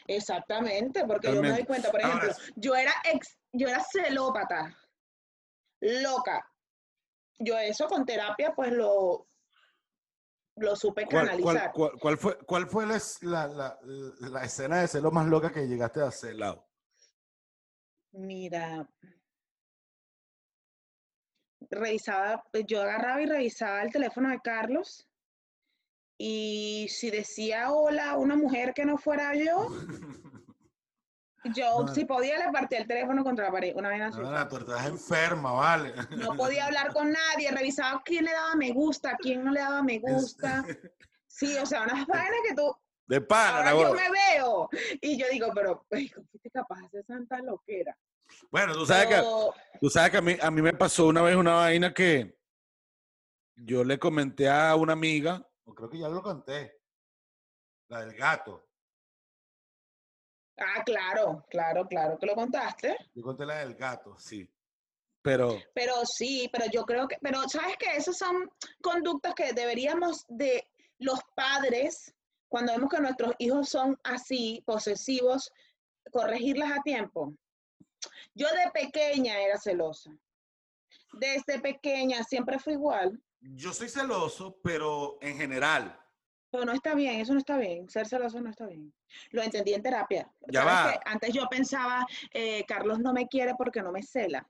[0.07, 4.77] Exactamente, porque yo me doy cuenta, por Ahora ejemplo, yo era ex, yo era celópata,
[5.81, 6.49] loca.
[7.39, 9.27] Yo eso con terapia, pues lo,
[10.57, 11.71] lo supe ¿Cuál, cuál- canalizar.
[11.73, 13.79] cuál- cuál fue, cuál fue la, la- la-
[14.29, 16.63] la escena de celo más loca que llegaste a hacer, Lau?
[18.11, 18.87] Mira,
[21.69, 25.07] revisaba, pues, yo agarraba y revisaba el teléfono de Carlos
[26.17, 29.69] y si decía hola a una mujer que no fuera yo,
[31.55, 31.93] yo No.
[31.93, 34.19] si podía le partía el teléfono contra la pared, una vez así.
[34.21, 35.93] No, tú estás enferma, vale.
[36.11, 39.83] No podía hablar con nadie, revisaba quién le daba me gusta, quién no le daba
[39.83, 40.63] me gusta.
[41.35, 42.71] Sí, o sea, unas vainas que tú,
[43.07, 44.69] De pana, ahora yo me veo
[45.01, 47.97] y yo digo, pero, ¿cómo fuiste capaz de hacer tanta loquera?
[48.51, 49.23] Bueno, tú sabes que,
[49.81, 52.37] tú sabes que a, mí, a mí me pasó una vez una vaina que
[53.55, 56.81] yo le comenté a una amiga, o creo que ya lo conté,
[57.87, 58.67] la del gato.
[60.57, 62.95] Ah, claro, claro, claro que lo contaste.
[63.13, 64.47] Yo conté la del gato, sí.
[65.21, 70.25] Pero, Pero sí, pero yo creo que, pero sabes que esas son conductas que deberíamos
[70.27, 70.67] de
[70.99, 72.13] los padres,
[72.49, 75.49] cuando vemos que nuestros hijos son así, posesivos,
[76.11, 77.33] corregirlas a tiempo.
[78.35, 80.11] Yo de pequeña era celosa.
[81.13, 83.21] Desde pequeña siempre fue igual.
[83.43, 85.99] Yo soy celoso, pero en general.
[86.49, 87.89] Pero no está bien, eso no está bien.
[87.89, 88.93] Ser celoso no está bien.
[89.31, 90.31] Lo entendí en terapia.
[90.47, 91.01] Ya ¿Sabes va.
[91.05, 94.47] Antes yo pensaba, eh, Carlos no me quiere porque no me cela.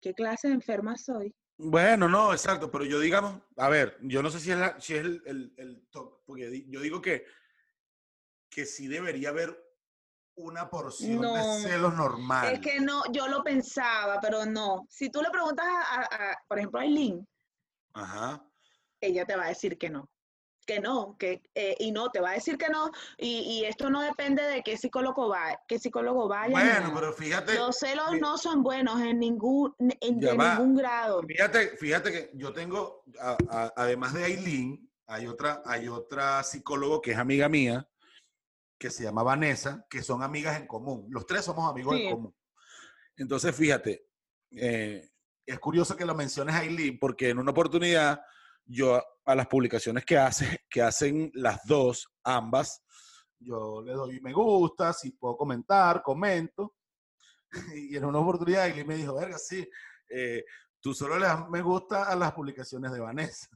[0.00, 1.34] ¿Qué clase de enferma soy?
[1.56, 4.94] Bueno, no, exacto, pero yo digamos, a ver, yo no sé si es, la- si
[4.94, 7.24] es el, el, el to- porque yo digo que,
[8.50, 9.56] que sí debería haber
[10.36, 12.54] una porción No, de celos normal.
[12.54, 14.86] Es que no, yo lo pensaba, pero no.
[14.90, 17.26] Si tú le preguntas a, a- a, por ejemplo, a Aileen,
[17.94, 18.44] Ajá.
[19.00, 20.10] ella te va a decir que no.
[20.66, 23.90] Que no, que, eh, y no, te va a decir que no, y, y esto
[23.90, 26.50] no depende de qué psicólogo va, qué psicólogo vaya.
[26.52, 30.54] Bueno, pero fíjate, Los celos no son buenos en ningún, en, Ya de va.
[30.54, 31.22] ningún grado.
[31.28, 37.02] fíjate, fíjate que yo tengo, a- a- además de Aileen, hay otra, hay otra psicólogo
[37.02, 37.86] que es amiga mía,
[38.78, 41.06] que se llama Vanessa, que son amigas en común.
[41.10, 42.04] Los tres somos amigos Sí.
[42.06, 42.34] en común.
[43.18, 44.08] Entonces, fíjate,
[44.50, 45.10] eh,
[45.46, 48.20] es curioso que lo menciones Aileen, porque en una oportunidad
[48.64, 52.82] yo a las publicaciones que, hace, que hacen las dos, ambas,
[53.38, 56.74] yo le doy me gusta, si puedo comentar, comento.
[57.74, 59.68] Y en una oportunidad Aileen me dijo, verga, sí,
[60.10, 60.44] eh,
[60.80, 63.48] tú solo le das me gusta a las publicaciones de Vanessa.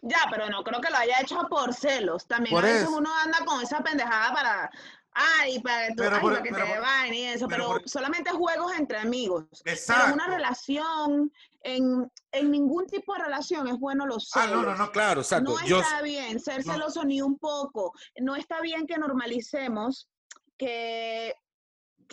[0.00, 2.26] Ya, pero no creo que lo haya hecho por celos.
[2.26, 2.96] También Por a veces eso.
[2.96, 4.70] uno anda con esa pendejada para,
[5.14, 7.64] ay, para, que tú- Pero ay, por- para que pero te vayan y eso, pero
[7.68, 9.44] pero, por- solamente juegos entre amigos.
[9.64, 10.06] Pero Exacto.
[10.08, 14.62] en una relación, en, en ningún tipo de relación es bueno los Ah, celos.
[14.64, 15.52] no, no, no, claro, exacto.
[15.58, 16.72] No Yo, está bien ser no.
[16.72, 17.92] celoso ni un poco.
[18.20, 20.08] No está bien que normalicemos
[20.58, 21.34] que,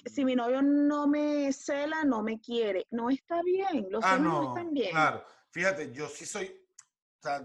[0.06, 2.88] si mi novio no me cela, no me quiere.
[2.92, 3.88] No está bien.
[3.90, 4.92] Los ah, celos no, no, están bien.
[4.92, 5.24] claro.
[5.52, 7.44] Fíjate, yo sí soy, o sea,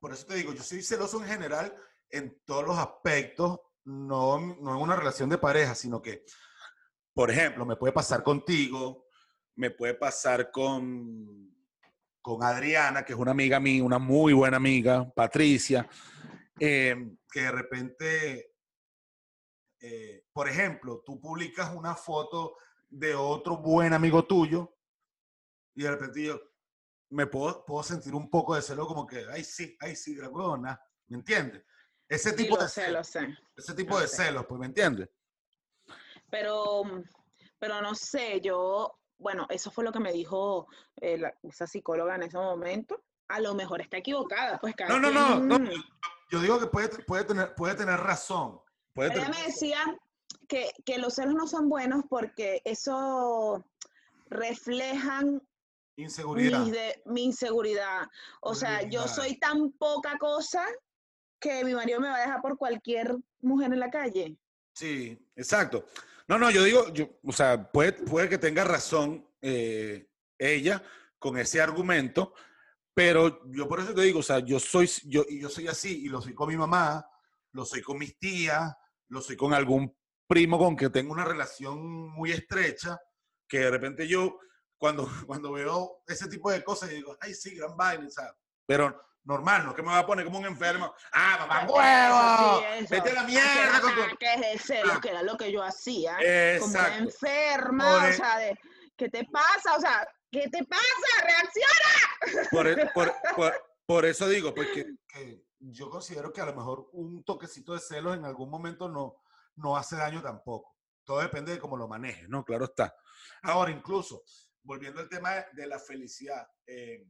[0.00, 1.74] por eso te digo, yo soy celoso en general
[2.10, 6.24] en todos los aspectos, no, no en una relación de pareja, sino que,
[7.12, 9.06] por ejemplo, me puede pasar contigo,
[9.56, 11.54] me puede pasar con,
[12.20, 15.88] con Adriana, que es una amiga mía, una muy buena amiga, Patricia,
[16.58, 18.54] eh, que de repente,
[19.80, 22.56] eh, por ejemplo, tú publicas una foto
[22.88, 24.74] de otro buen amigo tuyo
[25.74, 26.40] y de repente yo
[27.10, 30.80] me puedo, puedo sentir un poco de celo como que, ay sí, ay sí, huevona,
[31.08, 31.64] ¿me entiendes?
[32.08, 33.28] Ese tipo de celos, sé.
[33.56, 34.24] ese tipo lo de sé.
[34.24, 35.08] celos, pues, ¿me entiendes?
[36.30, 36.82] Pero,
[37.58, 40.66] pero no sé, yo, bueno, eso fue lo que me dijo
[41.00, 43.02] eh, la- esa psicóloga en ese momento.
[43.28, 45.82] A lo mejor está equivocada, pues cada No, no, no, no, quien-
[46.30, 48.60] Yo digo que puede, puede, tener, puede tener razón.
[48.92, 49.78] Puede Ella tener me decía
[50.48, 53.64] que, que los celos no son buenos porque eso
[54.26, 55.40] reflejan
[55.96, 56.60] Inseguridad.
[56.60, 58.08] mis de- mi inseguridad.
[58.40, 60.64] O sea, yo soy tan poca cosa
[61.44, 64.38] que mi marido me va a dejar por cualquier mujer en la calle.
[64.72, 65.84] Sí, exacto.
[66.26, 70.82] No, no, yo digo, yo, o sea, puede, puede que tenga razón eh, ella
[71.18, 72.32] con ese argumento,
[72.94, 76.08] pero yo por eso te digo, o sea, yo soy, yo, yo soy así, y
[76.08, 77.06] lo soy con mi mamá,
[77.52, 78.74] lo soy con mis tías,
[79.08, 79.94] lo soy con algún
[80.26, 82.98] primo con que tengo una relación muy estrecha,
[83.46, 84.38] que de repente yo,
[84.78, 88.98] cuando, cuando veo ese tipo de cosas, digo, ay, sí, gran vaina, o sea, pero
[89.24, 92.78] normal, no es que me va a poner como un enfermo, ah, mamá, Eso huevo,
[92.80, 94.02] sí, vete a la Ah, que mierda con tu...
[94.02, 95.00] ataques, celos, Ah.
[95.00, 96.16] que era lo que yo hacía.
[96.60, 98.58] Como enferma, Por o e- sea, de,
[98.96, 99.76] ¿qué te pasa?
[99.76, 100.82] O sea, ¿qué te pasa?
[101.22, 102.48] ¡Reacciona!
[102.50, 106.54] Por, e- por- por- por eso digo, pues que, que yo considero que a lo
[106.54, 109.22] mejor un toquecito de celos en algún momento no,
[109.56, 110.76] no hace daño tampoco.
[111.04, 112.44] Todo depende de cómo lo manejes, ¿no?
[112.44, 112.94] Claro está.
[113.42, 114.22] Ahora, incluso,
[114.62, 117.04] volviendo al tema de, de la felicidad, eh,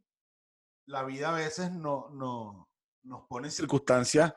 [0.86, 2.68] la vida a veces no, no-
[3.04, 4.32] nos pone en circunstancias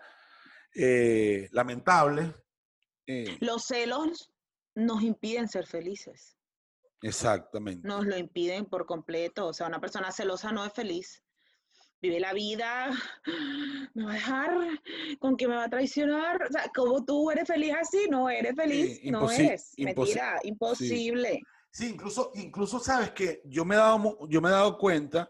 [0.75, 2.29] eh, lamentables.
[3.07, 4.31] eh, Los celos
[4.75, 6.37] nos impiden ser felices.
[7.01, 7.87] exactamente.
[7.87, 9.47] Nos lo impiden por completo.
[9.47, 11.23] O sea, una persona celosa no es feliz.
[11.99, 12.91] Vive la vida,
[13.95, 14.57] me va a dejar,
[15.19, 16.43] con que me va a traicionar.
[16.43, 19.73] O sea, como tú eres feliz así, no eres feliz, no imposi- eres.
[19.77, 21.41] Mentira, imposible.
[21.71, 25.29] Sí, incluso, incluso sabes que yo me he dado, yo me he dado cuenta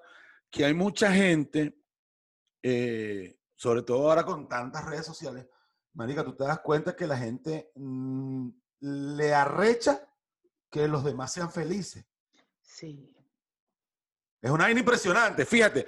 [0.50, 1.78] que hay mucha gente,
[2.64, 5.48] eh, sobre todo ahora con tantas redes sociales,
[5.94, 8.50] Marica, tú te das cuenta que la gente mm,
[8.82, 10.08] le arrecha
[10.70, 12.06] que los demás sean felices.
[12.62, 13.14] Sí.
[14.42, 15.88] Es una vaina impresionante, fíjate.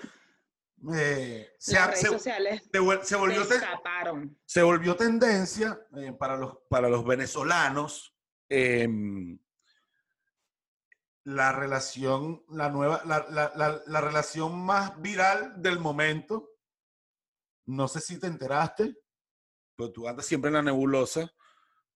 [0.93, 4.39] eh, se, Las redes se- sociales se vuel- se volvió, se ten- escaparon.
[4.45, 8.15] se volvió tendencia eh, para, los, para los venezolanos
[8.49, 9.37] em,
[11.35, 16.49] la relación, la nueva, la, la- la- la relación más viral del momento.
[17.67, 18.95] No sé si te enteraste,
[19.75, 21.29] pero tú andas siempre en la nebulosa.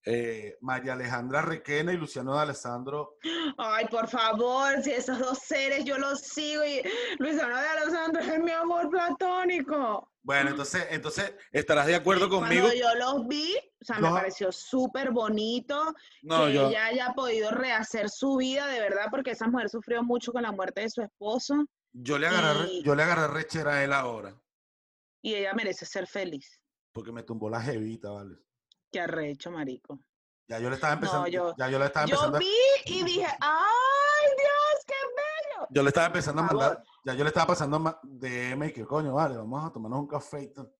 [0.06, 3.16] eh, María Alejandra Requena y Luciano de Alessandro.
[3.56, 6.82] Ay, por favor, si esos dos seres yo los sigo y
[7.18, 10.12] Luis Ana de Alessandro es mi amor platónico.
[10.22, 12.66] Bueno, entonces, entonces estarás de acuerdo conmigo.
[12.66, 16.86] Cuando yo los vi, o sea, me Yo- pareció súper bonito No, que yo, ella
[16.86, 20.80] haya podido rehacer su vida, de verdad, porque esa mujer sufrió mucho con la muerte
[20.80, 21.54] de su esposo
[21.92, 24.34] yo le agarré, y- yo le agarré rechera a él ahora,
[25.22, 26.60] y ella merece ser feliz.
[26.92, 28.36] porque me tumbó la jevita, ¿vale?
[28.90, 29.98] Qué arrecho, marico.
[30.48, 32.46] Ya yo le estaba empezando, yo- ya yo le estaba Yo empezando, a- vi
[32.86, 35.66] y dije, ¡ay, Dios, qué bello!
[35.70, 39.12] yo le estaba empezando a mandar, ya yo le estaba pasando DM y que coño,
[39.14, 40.72] vale, vamos a tomarnos un café y tal.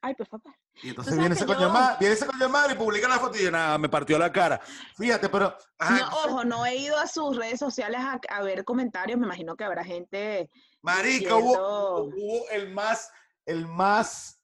[0.00, 0.54] Ay, por favor.
[0.82, 3.36] Y entonces viene ese coño yo- madre, viene ese coño madre y publica la foto
[3.36, 4.60] y yo, nada, me partió la cara.
[4.96, 8.64] Fíjate, pero, ajá, No, ojo, no he ido a sus redes sociales a, a ver
[8.64, 9.18] comentarios.
[9.18, 10.48] Me imagino que habrá gente.
[10.82, 13.10] marica, hubo el más,
[13.44, 14.40] el más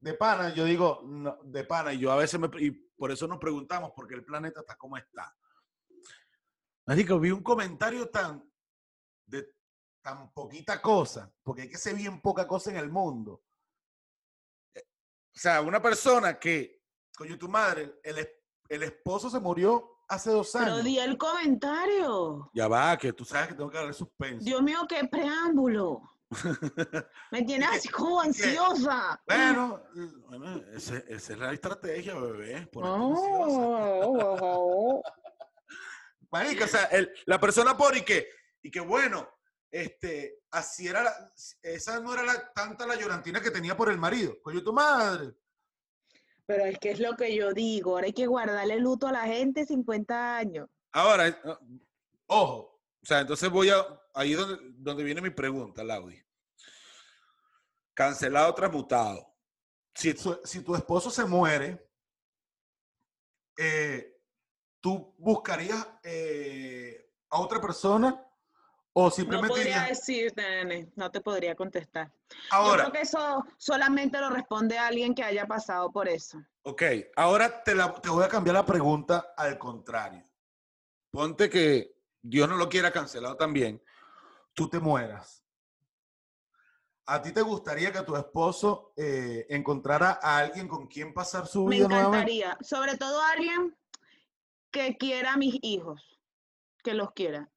[0.00, 3.26] de pana, yo digo, no, de pana, y yo a veces me, y por eso
[3.28, 5.36] nos preguntamos, porque el planeta está como está.
[6.86, 8.42] Marica, vi un comentario tan,
[9.26, 9.52] de
[10.00, 13.42] tan poquita cosa, porque hay que ser bien poca cosa en el mundo.
[15.38, 16.82] O sea, una persona que,
[17.16, 18.28] coño, tu madre, el,
[18.68, 20.82] el esposo se murió hace dos Pero años.
[20.84, 22.50] di el comentario.
[22.52, 24.44] Ya va, que tú sabes que tengo que darle suspenso.
[24.44, 26.02] Dios mío, qué preámbulo.
[27.30, 29.22] Me tiene ¿Y qué- así como ansiosa.
[29.28, 29.80] Bueno,
[30.28, 32.66] bueno esa es la estrategia, bebé.
[32.66, 35.02] ponerte Oh, oh, oh.
[36.32, 38.28] Marica, o sea, el- la persona pone y que,
[38.60, 39.28] y que bueno,
[39.70, 43.98] este, así era, la- esa no era la, tanta la llorantina que tenía por el
[43.98, 44.40] marido.
[44.42, 45.34] Coño, tu madre.
[46.46, 47.92] Pero es que es lo que yo digo.
[47.92, 50.68] Ahora hay que guardarle luto a la gente 50 años.
[50.92, 51.36] Ahora, eh,
[52.26, 56.18] ojo, o sea, entonces voy a, ahí donde, donde viene mi pregunta, Laudi.
[57.94, 59.34] Cancelado, transmutado.
[59.94, 61.86] Si, tu- si tu esposo se muere,
[63.58, 64.16] eh,
[64.80, 68.24] ¿tú buscarías eh, a otra persona
[68.92, 70.92] o No simplemente podría dirías, decirte, nene.
[70.96, 72.10] No te podría contestar.
[72.30, 76.38] Yo ahora, creo que eso solamente lo responde alguien que haya pasado por eso.
[76.62, 76.82] ok,
[77.16, 80.24] ahora te, la- te voy a cambiar la pregunta al contrario.
[81.10, 83.82] ponte que Dios no lo quiera cancelado también,
[84.54, 85.42] tú te mueras.
[87.06, 91.64] ¿A ti te gustaría que tu esposo eh, encontrara a alguien con quien pasar su
[91.64, 92.18] Me vida nuevamente?
[92.18, 93.74] encantaría, sobre todo alguien
[94.70, 96.02] que quiera a mis hijos,
[96.84, 97.48] que los quiera,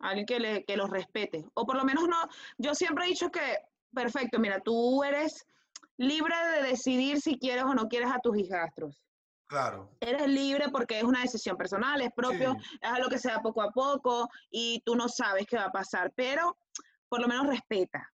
[0.00, 2.16] alguien que, le, que los respete, o por lo menos no,
[2.58, 3.58] yo siempre he dicho que,
[3.92, 5.46] perfecto, mira, tú eres
[5.96, 9.02] libre de decidir si quieres o no quieres a tus hijastros.
[9.48, 9.90] Claro.
[10.00, 12.78] Eres libre porque es una decisión personal, es propio, Sí.
[12.82, 15.72] es algo que se da poco a poco y tú no sabes qué va a
[15.72, 16.58] pasar, pero
[17.08, 18.12] por lo menos respeta.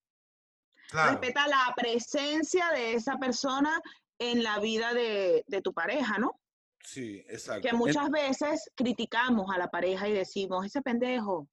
[0.91, 1.11] Claro.
[1.13, 3.81] Respeta la presencia de esa persona
[4.19, 6.39] en la vida de, de tu pareja, ¿no?
[6.81, 7.67] Sí, exacto.
[7.69, 11.49] Que muchas veces criticamos a la pareja y decimos, ese pendejo,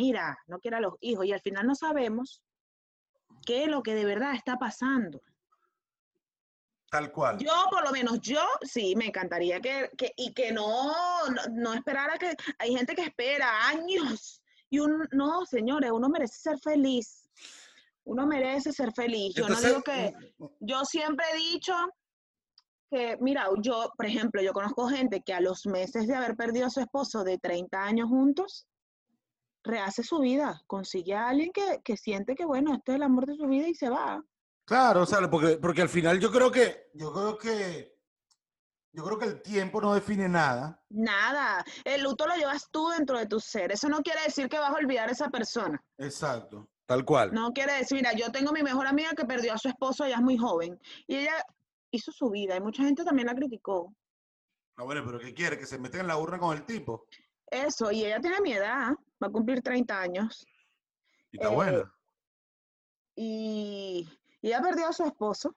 [0.00, 2.42] mira, no quiere a los hijos, y al final no sabemos
[3.44, 5.20] qué es lo que de verdad está pasando.
[6.90, 7.38] Tal cual.
[7.38, 10.92] Yo, por lo menos, yo sí me encantaría que, que- y que no,
[11.28, 16.38] no, no esperara que, hay gente que espera años, y un, no, señores, uno merece
[16.40, 17.28] ser feliz.
[18.04, 19.34] Uno merece ser feliz.
[19.34, 21.74] Yo Entonces, no digo que, yo siempre he dicho
[22.90, 26.66] que, mira, yo, por ejemplo, yo conozco gente que a los meses de haber perdido
[26.66, 28.66] a su esposo de 30 años juntos,
[29.62, 33.26] rehace su vida, consigue a alguien que, que siente que, bueno, este es el amor
[33.26, 34.22] de su vida y se va.
[34.64, 37.98] Claro, o sea, porque, porque al final yo creo que, yo creo que,
[38.92, 40.82] yo creo que el tiempo no define nada.
[40.90, 43.72] Nada, el luto lo llevas tú dentro de tu ser.
[43.72, 45.82] Eso no quiere decir que vas a olvidar a esa persona.
[45.98, 46.68] Exacto.
[46.86, 47.32] Tal cual.
[47.32, 50.16] No quiere decir, mira, yo tengo mi mejor amiga que perdió a su esposo, ella
[50.16, 51.34] es muy joven, y ella
[51.92, 53.94] hizo su vida, y mucha gente también la criticó.
[54.76, 55.56] No, bueno, pero ¿qué quiere?
[55.56, 57.06] Que se meten en la urna con el tipo.
[57.50, 60.46] Eso, y ella tiene mi edad, va a cumplir 30 años.
[61.32, 61.92] Y está Eh, buena.
[63.16, 64.08] y,
[64.40, 65.54] y ella perdió a su esposo.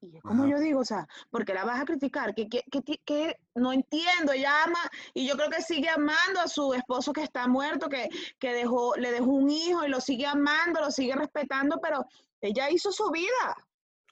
[0.00, 0.52] Y es como Ajá.
[0.52, 2.32] yo digo, o sea, porque la vas a criticar?
[2.34, 4.78] que que no entiendo, ella ama,
[5.12, 8.08] y yo creo que sigue amando a su esposo que está muerto, que,
[8.38, 12.04] que dejó, le dejó un hijo y lo sigue amando, lo sigue respetando, pero
[12.40, 13.56] ella hizo su vida.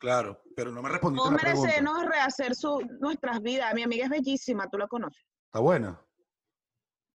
[0.01, 1.63] Claro, pero no me respondiste la pregunta.
[1.69, 3.73] merecemos rehacer su, nuestras vidas.
[3.73, 5.25] Mi amiga es bellísima, tú la conoces.
[5.47, 6.03] Está buena.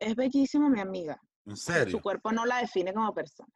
[0.01, 1.21] Es bellísima mi amiga.
[1.45, 2.01] En Su serio.
[2.01, 3.49] cuerpo no la define como persona.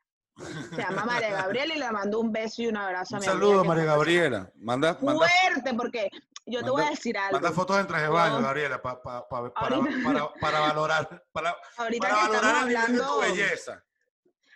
[0.69, 3.27] Se llama María Gabriela y le mando un beso y un abrazo a Un mi
[3.31, 4.51] amiga, saludo, María Gabriela.
[4.57, 6.09] Manda, manda, fuerte, porque
[6.45, 7.33] yo te voy a decir algo.
[7.33, 11.55] manda fotos en traje de baño, Gabriela, pa- pa- pa- para, para, para valorar, para,
[11.77, 13.83] ahorita para que valorar nivel de tu hablando, belleza.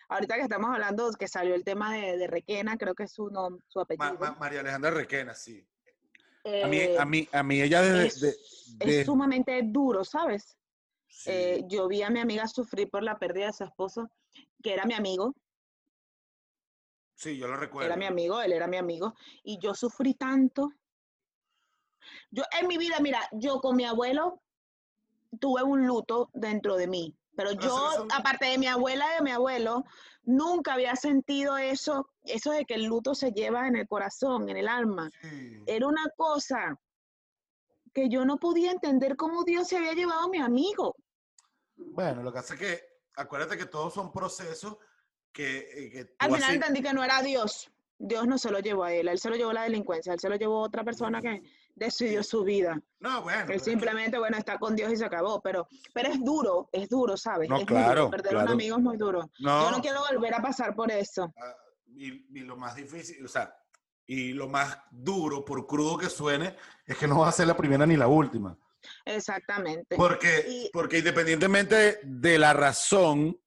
[0.10, 3.30] ahorita que estamos hablando que salió el tema de, de Requena, creo que es su
[3.30, 4.16] nombre, su apellido.
[4.20, 5.66] ma- María Alejandra Requena, sí.
[6.46, 8.08] A mí, eh, a mí, a mí ella desde...
[8.08, 8.22] es,
[8.78, 10.58] de- de- es sumamente duro, ¿sabes?
[11.20, 14.10] Sí, Eh, yo vi a mi amiga sufrir por la pérdida de su esposo,
[14.64, 15.36] que era mi amigo,
[17.16, 17.88] sí, yo lo recuerdo.
[17.88, 20.72] era mi amigo, él era mi amigo, y yo sufrí tanto.
[22.32, 24.42] Yo en mi vida, mira, yo con mi abuelo
[25.42, 29.32] tuve un luto dentro de mí, pero yo, aparte de mi abuela y de mi
[29.32, 29.84] abuelo,
[30.24, 34.56] nunca había sentido eso, eso de que el luto se lleva en el corazón, en
[34.56, 35.10] el alma.
[35.22, 35.64] Sí.
[35.68, 36.80] Era una cosa
[37.94, 40.96] que yo no podía entender cómo Dios se había llevado a mi amigo.
[41.92, 42.84] Bueno, lo que hace es que,
[43.16, 44.78] acuérdate que todos son procesos
[45.32, 47.72] que, eh, que tú Al final así- entendí que no era Dios.
[48.02, 50.30] Dios no se lo llevó a él, él se lo llevó la delincuencia, él se
[50.30, 51.42] lo llevó a otra persona que
[51.76, 52.82] decidió su vida.
[53.02, 53.42] No, bueno.
[53.44, 56.70] Él es que- simplemente, bueno, está con Dios y se acabó, pero, pero es duro,
[56.72, 57.50] es duro, ¿sabes?
[57.50, 58.54] No, es muy duro, claro, Perder a un claro.
[58.54, 59.30] amigo es muy duro.
[59.40, 61.30] No, Yo no quiero volver a pasar por eso.
[61.38, 61.56] ah,
[61.88, 63.54] y, y lo más difícil, o sea,
[64.08, 67.58] y lo más duro, por crudo que suene, es que no va a ser la
[67.58, 68.58] primera ni la última.
[69.06, 69.96] Exactamente.
[69.96, 73.40] Porque, Y- porque independientemente de la razón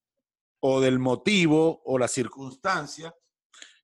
[0.60, 3.14] o del motivo o la circunstancia,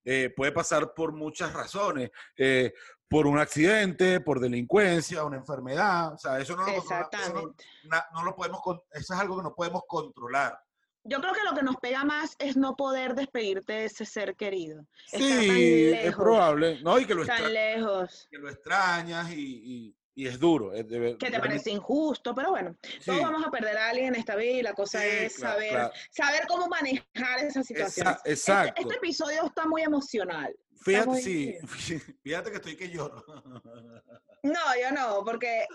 [0.04, 2.10] eh, puede pasar por muchas razones.
[2.36, 2.72] eh,
[3.10, 6.12] por un accidente, por delincuencia, una enfermedad.
[6.12, 7.64] O sea, eso no lo, controla- eso no- Exactamente.
[8.12, 8.60] no lo podemos,
[8.92, 10.60] eso es algo que no podemos controlar.
[11.04, 14.36] Yo creo que lo que nos pega más es no poder despedirte de ese ser
[14.36, 14.84] querido.
[15.10, 16.82] Estar tan Sí, es lejos, probable.
[16.82, 18.28] No, y que lo, Tan extra- lejos.
[18.30, 20.72] que lo extrañas y, y- y es duro.
[20.74, 24.08] es de- Que te parece injusto, pero bueno, Sí, todos vamos a perder a alguien
[24.08, 25.92] en esta vida y la cosa sí, es claro, saber, claro.
[26.10, 28.14] saber cómo manejar esas situaciones.
[28.24, 28.68] Esa- exacto.
[28.70, 30.52] Este, este episodio está muy emocional.
[30.80, 31.56] Fíjate, muy sí,
[32.24, 33.24] fíjate que estoy que lloro.
[34.44, 35.66] No, yo no, porque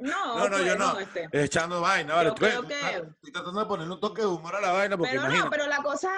[0.00, 0.98] no, No, no, yo pues, no.
[0.98, 1.28] este.
[1.32, 2.30] Echando vaina, vale.
[2.30, 2.74] Yo ves, creo que-
[3.14, 5.44] Estoy tratando de ponerle un toque de humor a la vaina porque Pero imagino.
[5.44, 6.10] no, pero la cosa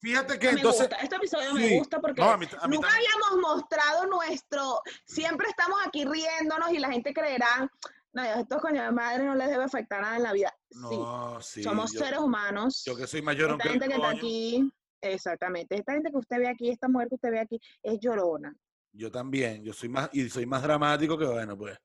[0.00, 0.82] Fíjate que me entonces.
[0.88, 0.96] gusta.
[1.02, 1.56] Este episodio sí.
[1.56, 3.10] me gusta porque No, a mí- a mí nunca también.
[3.16, 4.80] habíamos mostrado nuestro.
[5.04, 7.70] Siempre estamos aquí riéndonos y la gente creerá,
[8.12, 10.54] no, estos coño de madre no les debe afectar nada en la vida.
[10.70, 11.62] Sí, No, sí.
[11.62, 12.82] somos yo, seres humanos.
[12.86, 16.48] yo que soy mayor, Esta gente que está aquí, exactamente, esta gente que usted ve
[16.48, 18.54] aquí, esta mujer que usted ve aquí, es llorona.
[18.92, 19.62] Yo también.
[19.62, 20.08] Yo soy más.
[20.12, 21.78] Y soy más dramático que bueno, pues.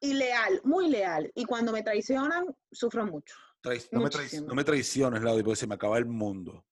[0.00, 1.30] Y leal, muy leal.
[1.34, 3.34] Y cuando me traicionan, sufro mucho.
[3.62, 4.10] Trai- no, me
[4.46, 6.64] no me traiciones, Laudi, porque se me acaba el mundo.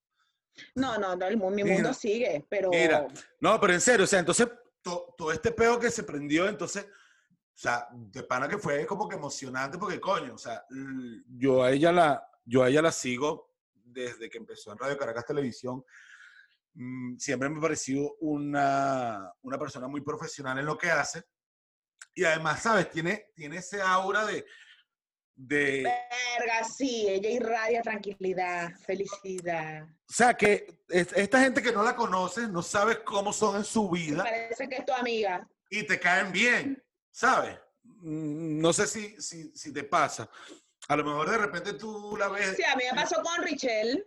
[0.75, 3.07] No, no, no, el mi Mira, mundo sigue, pero mira.
[3.41, 4.49] No, pero en serio, o sea, entonces,
[4.83, 9.09] to- todo este peo que se prendió, entonces, o sea, de pana que fue como
[9.09, 10.65] que emocionante, porque coño, o sea,
[11.37, 15.27] yo a ella la, yo a ella la sigo desde que empezó en Radio Caracas
[15.27, 15.85] Televisión.
[16.75, 21.25] Mm, Siempre me ha parecido una, una persona muy profesional en lo que hace.
[22.15, 22.91] Y además, ¿sabes?
[22.91, 24.45] Tiene, tiene ese aura de,
[25.41, 25.83] de,
[26.37, 29.85] verga, sí, ella irradia tranquilidad, felicidad.
[29.85, 33.65] o sea, que es- esta gente que no la conoce, no sabes cómo son en
[33.65, 34.25] su Me vida.
[34.25, 35.49] parece que es tu amiga.
[35.71, 36.83] y te caen bien,
[37.13, 37.57] ¿sabes?
[37.85, 40.29] Mm, No sé si, si, si te pasa.
[40.89, 42.57] A lo mejor de repente tú la ves.
[42.57, 44.05] Sí, a mí me pasó con Richelle,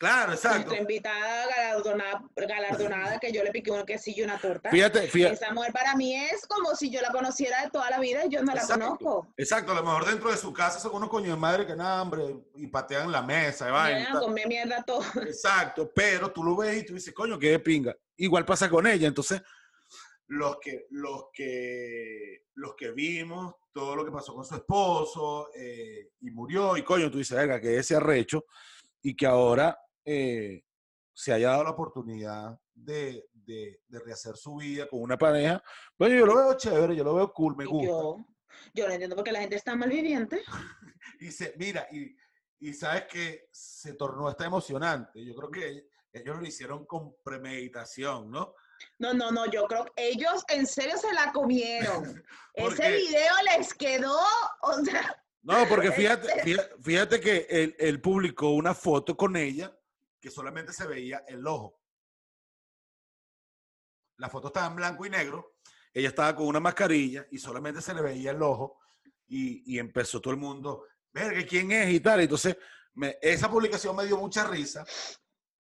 [0.00, 0.68] Claro, exacto.
[0.68, 4.70] nuestra invitada galardonada, galardonada, que yo le piqué un quesillo y una torta.
[4.70, 5.34] Fíjate, fíjate.
[5.34, 8.30] Esa mujer para mí es como si yo la conociera de toda la vida y
[8.30, 9.28] yo no la conozco.
[9.36, 12.00] Exacto, a lo mejor dentro de su casa son unos coños de madre que nada,
[12.00, 15.04] hombre, y patean la mesa, y vaina comer mierda todo.
[15.20, 17.94] Exacto, pero tú lo ves y tú dices, coño, qué de pinga.
[18.16, 19.06] Igual pasa con ella.
[19.06, 19.42] Entonces,
[20.28, 26.12] los que, los que, los que vimos, todo lo que pasó con su esposo, eh,
[26.22, 28.46] y murió, y coño, tú dices, verga, que ese arrecho,
[29.02, 29.78] y que ahora
[30.12, 30.64] eh,
[31.12, 35.62] se haya dado la oportunidad de, de, de rehacer su vida con una pareja.
[35.98, 37.86] Bueno, yo lo veo chévere, yo lo veo cool, me gusta.
[37.86, 38.16] yo,
[38.74, 40.42] yo no entiendo por qué la gente está malviviente.
[41.18, 42.16] Y se, mira, y,
[42.60, 45.24] y sabes que se tornó hasta emocionante.
[45.24, 48.54] Yo creo que ellos lo hicieron con premeditación, ¿no?
[48.98, 52.22] No, no, no, yo creo que ellos en serio se la comieron.
[52.54, 54.18] ¿Por Ese video les quedó,
[54.62, 59.74] o sea, No, porque fíjate, fíjate, fíjate que él, él publicó una foto con ella
[60.20, 61.80] que solamente se veía el ojo.
[64.18, 65.54] La foto estaba en blanco y negro.
[65.92, 68.80] Ella estaba con una mascarilla y solamente se le veía el ojo.
[69.26, 71.90] Y, y empezó todo el mundo, verga, ¿quién es?
[71.90, 72.20] Y tal.
[72.20, 72.56] Entonces,
[72.94, 74.84] me- esa publicación me dio mucha risa.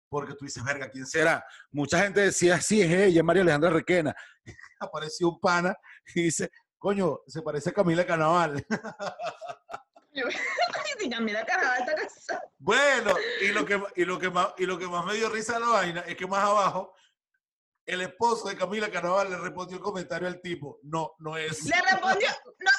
[0.09, 1.45] Porque tú dices, verga, ¿quién será?
[1.73, 4.15] Mucha gente decía, sí, es ella, María Alejandra Requena.
[4.79, 5.75] Apareció un pana
[6.15, 8.65] y dice, coño, se parece a Camila Canaval.
[10.15, 12.43] esta casa.
[12.59, 15.55] Bueno, y lo que, y lo que, más, y lo que más me dio risa
[15.55, 16.95] de la vaina es que más abajo,
[17.87, 21.65] el esposo de Camila Canaval le respondió el comentario al tipo, no, no es.
[21.65, 22.29] Le respondió,
[22.61, 22.71] no,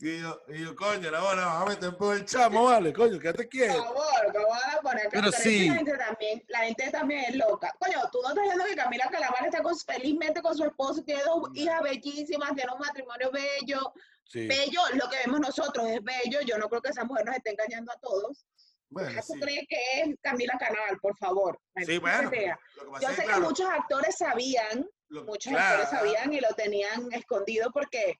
[0.00, 3.44] Y yo, y yo coño, la van a meter por el chamo, vale, coño, quédate
[3.44, 3.82] por quieto.
[3.84, 5.08] favor, ¿cómo van a poner?
[5.10, 5.66] Pero sí.
[5.68, 7.74] La gente, también, la gente también es loca.
[7.78, 11.22] Coño, tú no estás viendo que Camila Calamar está con- felizmente con su esposo, tiene
[11.22, 11.50] dos No.
[11.54, 13.94] hijas bellísimas, tiene un matrimonio bello.
[14.26, 16.40] Sí, Bello, lo que vemos nosotros es bello.
[16.46, 18.46] Yo no creo que esa mujer nos esté engañando a todos.
[18.88, 19.40] bueno, ¿Tú sí.
[19.40, 21.58] crees que es Camila Canal, por favor?
[21.84, 22.30] Sí, bueno.
[22.30, 22.58] sea.
[23.00, 26.48] Yo sé que, que claro, muchos actores sabían, lo- muchos claro, actores sabían y lo
[26.56, 28.18] tenían escondido porque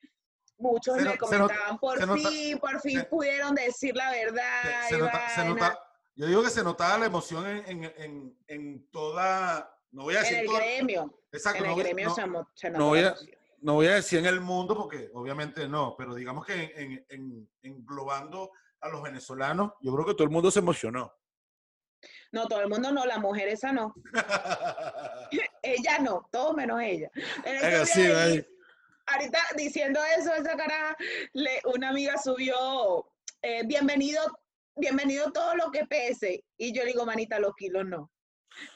[0.59, 4.83] muchos nota- comentaban, por nota- fin, por fin se- pudieron decir la verdad.
[4.83, 5.55] se, se y nota, se vaina".
[5.55, 5.79] nota-
[6.17, 10.19] yo digo que se notaba la emoción en, en, en, en toda, no voy a
[10.19, 12.89] En decir el todo- gremio, exacto, en el gremio no- se, mo- se no notó
[12.91, 13.34] voy la a- emoción.
[13.65, 17.07] No voy a decir en el mundo, porque obviamente no, pero digamos que en, en-
[17.09, 18.51] en- englobando
[18.81, 21.13] a los venezolanos, yo creo que todo el mundo se emocionó.
[22.31, 23.95] No, todo el mundo no, la mujer esa no.
[25.63, 27.11] Ella no, todo menos ella.
[27.45, 28.47] Venga, sí, ahí.
[29.07, 30.97] ahorita diciendo eso, esa cara,
[31.33, 33.11] le, una amiga subió,
[33.41, 34.21] eh, bienvenido,
[34.77, 36.45] bienvenido todo lo que pese.
[36.59, 38.11] Y yo le digo, manita, los kilos no.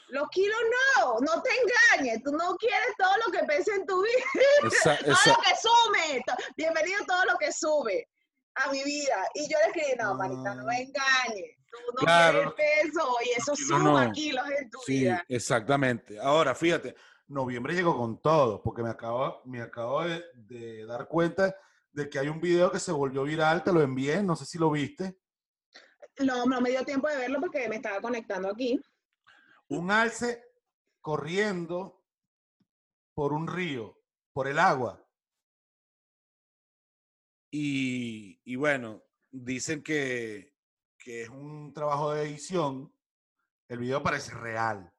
[0.09, 0.57] Los kilos
[0.97, 4.23] no, no te engañes, tú no quieres todo lo que pese en tu vida,
[4.63, 6.23] Esa- todo esa- lo que sume,
[6.57, 8.09] bienvenido todo lo que sube
[8.55, 9.27] a mi vida.
[9.35, 12.53] Y yo le escribí, no, manita, no me engañes, tú no Claro.
[12.55, 14.11] quieres peso y eso kilos suma no.
[14.11, 15.23] kilos en tu sí, vida.
[15.29, 16.19] exactamente.
[16.19, 16.95] Ahora, fíjate,
[17.27, 21.55] noviembre llegó con todo, porque me acabo, me acabo de, de dar cuenta
[21.91, 24.57] de que hay un video que se volvió viral, te lo envié, no sé si
[24.57, 25.17] lo viste.
[26.19, 28.79] No, no me dio tiempo de verlo porque me estaba conectando aquí.
[29.69, 30.43] Un alce
[31.01, 32.03] corriendo
[33.13, 33.99] por un río,
[34.33, 35.05] por el agua.
[37.51, 40.55] Y, y bueno, dicen que,
[40.97, 42.93] que es un trabajo de edición.
[43.67, 44.91] El video parece real.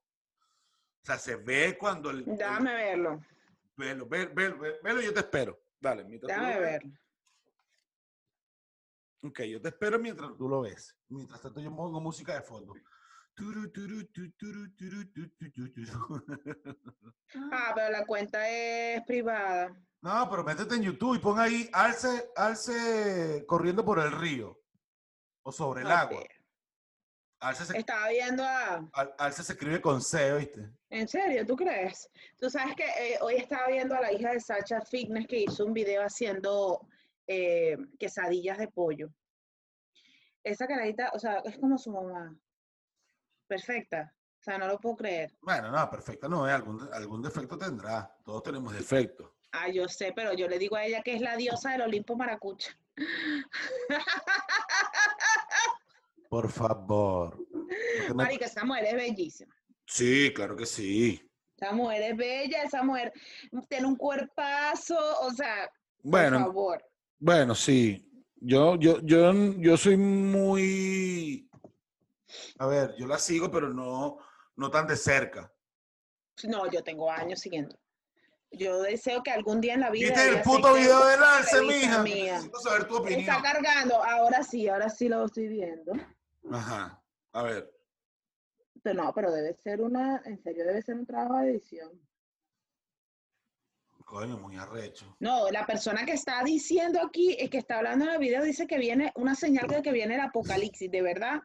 [1.03, 2.19] O sea, se ve cuando el...
[2.29, 3.21] el- Déjame verlo,
[3.77, 5.59] Velo, ve- ve- ve- velo, yo te espero.
[5.81, 6.71] Dale, mientras tú lo déjame ves.
[6.83, 6.99] verlo.
[9.23, 10.95] Ok, yo te espero mientras tú lo ves.
[11.09, 12.75] Mientras tanto, yo pongo música de fondo.
[17.53, 19.75] Ah, pero la cuenta es privada.
[20.03, 24.61] No, pero métete en YouTube y pon ahí alce, alce corriendo por el río
[25.43, 26.23] o sobre el agua.
[27.41, 28.87] Alce se, Estaba viendo a...
[28.93, 30.71] al- alce se escribe con C, ¿viste?
[30.91, 31.47] ¿En serio?
[31.47, 32.11] ¿Tú crees?
[32.39, 35.65] Tú sabes que eh, hoy estaba viendo a la hija de Sacha Fitness que hizo
[35.65, 36.87] un video haciendo
[37.27, 39.11] eh, quesadillas de pollo.
[40.43, 42.35] Esa carajita, o sea, es como su mamá.
[43.51, 44.15] Perfecta.
[44.39, 45.35] O sea, no lo puedo creer.
[45.43, 48.15] Bueno, no, perfecta no es, algún, algún defecto tendrá.
[48.25, 49.29] Todos tenemos defectos.
[49.51, 52.15] Ah, yo sé, pero yo le digo a ella que es la diosa del Olimpo
[52.17, 52.79] Maracucha.
[56.29, 57.45] Por favor.
[57.59, 59.53] No te Marica, esa mujer es bellísima.
[59.85, 61.21] Sí, claro que sí.
[61.57, 63.13] Esa mujer es bella, esa mujer
[63.69, 65.69] tiene un cuerpazo, o sea,
[66.03, 66.85] por Bueno, favor.
[67.19, 68.07] bueno, sí.
[68.37, 71.50] Yo, yo, yo, yo soy muy.
[72.59, 74.19] A ver, yo la sigo, pero no,
[74.57, 75.53] no tan de cerca.
[76.45, 77.79] No, yo tengo años siguiendo.
[78.53, 80.09] Yo deseo que algún día en la vida.
[80.09, 82.03] ¿Viste el puto video alce, revista mija?
[82.03, 82.33] mía.
[82.35, 83.21] Necesito saber tu opinión.
[83.21, 85.93] Está cargando, ahora sí, ahora sí lo estoy viendo.
[86.51, 87.01] Ajá.
[87.33, 87.73] A ver.
[88.83, 91.91] Pero no, pero debe ser una, en serio, debe ser un trabajo de edición.
[94.05, 95.17] Coño, muy arrecho.
[95.21, 98.67] No, la persona que está diciendo aquí, el que está hablando en el video, dice
[98.67, 101.43] que viene una señal de que viene el apocalipsis, de verdad.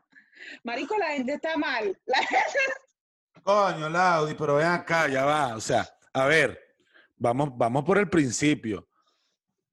[0.63, 1.97] Marico, la gente está mal.
[2.05, 2.47] La gente
[3.43, 5.55] Coño, Laudi, pero ven acá, ya va.
[5.55, 6.59] O sea, a ver,
[7.17, 8.87] vamos, vamos por el principio.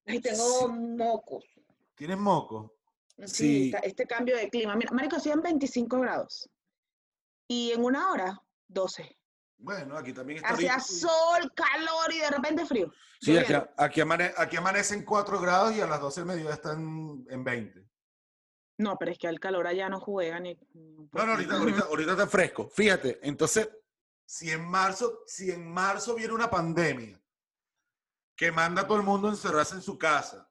[0.06, 1.44] Ay, tengo mocos.
[1.94, 2.74] ¿Tienes moco?
[3.18, 3.64] Sí, Sí.
[3.66, 4.74] esta- este cambio de clima.
[4.76, 6.50] Mira, Marico, hacían 25 grados.
[7.48, 8.38] Y en una hora,
[8.68, 9.16] 12.
[9.58, 10.50] Bueno, aquí también está.
[10.54, 12.92] Hacía sol, calor y de repente frío.
[13.20, 17.24] Sí, aquí, aquí, amane- aquí amanecen 4 grados y a las 12 del mediodía están
[17.30, 17.81] en 20.
[18.78, 20.54] No, pero es que al calor allá no juega ni.
[20.74, 22.68] ni No, no, ahorita, ahorita, ahorita está fresco.
[22.68, 23.68] Fíjate, entonces,
[24.24, 27.20] si en marzo, si en marzo viene una pandemia
[28.34, 30.48] que manda a todo el mundo a encerrarse en su casa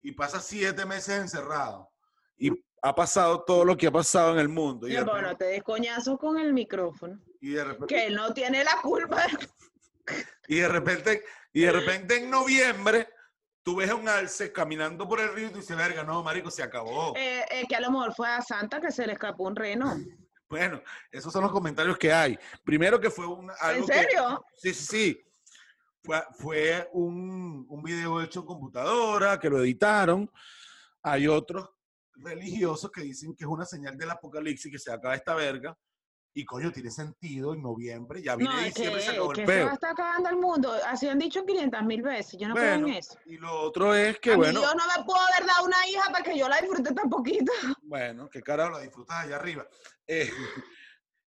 [0.00, 1.90] y pasa siete meses encerrado
[2.38, 2.50] y
[2.82, 5.62] ha pasado todo lo que ha pasado en el mundo y No, bueno, te des
[5.62, 7.20] coñazo con el micrófono.
[7.40, 9.26] y de repente, Que él no tiene la culpa.
[10.48, 13.08] y de repente, y de repente en noviembre
[13.66, 16.52] tú ves a un alce caminando por el río y tú dices, verga, no, marico,
[16.52, 17.16] se acabó.
[17.16, 19.92] Eh, eh, que a lo mejor fue a Santa que se le escapó un reno.
[20.48, 22.38] Bueno, esos son los comentarios que hay.
[22.64, 24.44] Primero que fue un, algo ¿En que- serio?
[24.56, 25.20] Sí, sí, sí.
[26.04, 30.30] Fue, fue un, un video hecho en computadora, que lo editaron.
[31.02, 31.68] Hay otros
[32.14, 35.76] religiosos que dicen que es una señal del apocalipsis, que se acaba esta verga.
[36.38, 39.40] Y coño, tiene sentido en noviembre, ya viene No, que, diciembre y se acabó que
[39.40, 39.64] el se peo.
[39.64, 40.72] va a estar acabando el mundo.
[40.86, 42.38] Así han dicho 500 mil veces.
[42.38, 43.18] Yo no creo Bueno, en eso.
[43.24, 45.88] y lo otro es que, a bueno, mí Dios no me pudo haber dado una
[45.88, 47.50] hija para que yo la disfrute tan poquito.
[47.82, 49.66] bueno, qué carajo la disfrutas allá arriba.
[50.06, 50.30] Eh,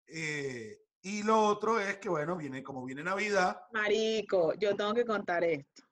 [0.09, 5.07] eh, y lo otro es que, bueno, viene, como viene Navidad, Marico, yo tengo que
[5.07, 5.85] contar esto.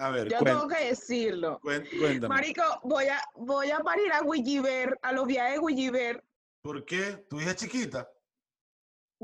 [0.00, 1.60] a ver, Yo tengo que decirlo.
[1.60, 2.26] cuéntame.
[2.26, 6.24] Marico, voy a, voy a parir a Wigiver, a los viajes de Wigiver.
[6.62, 7.26] ¿Por qué?
[7.28, 8.08] ¿Tu hija es chiquita?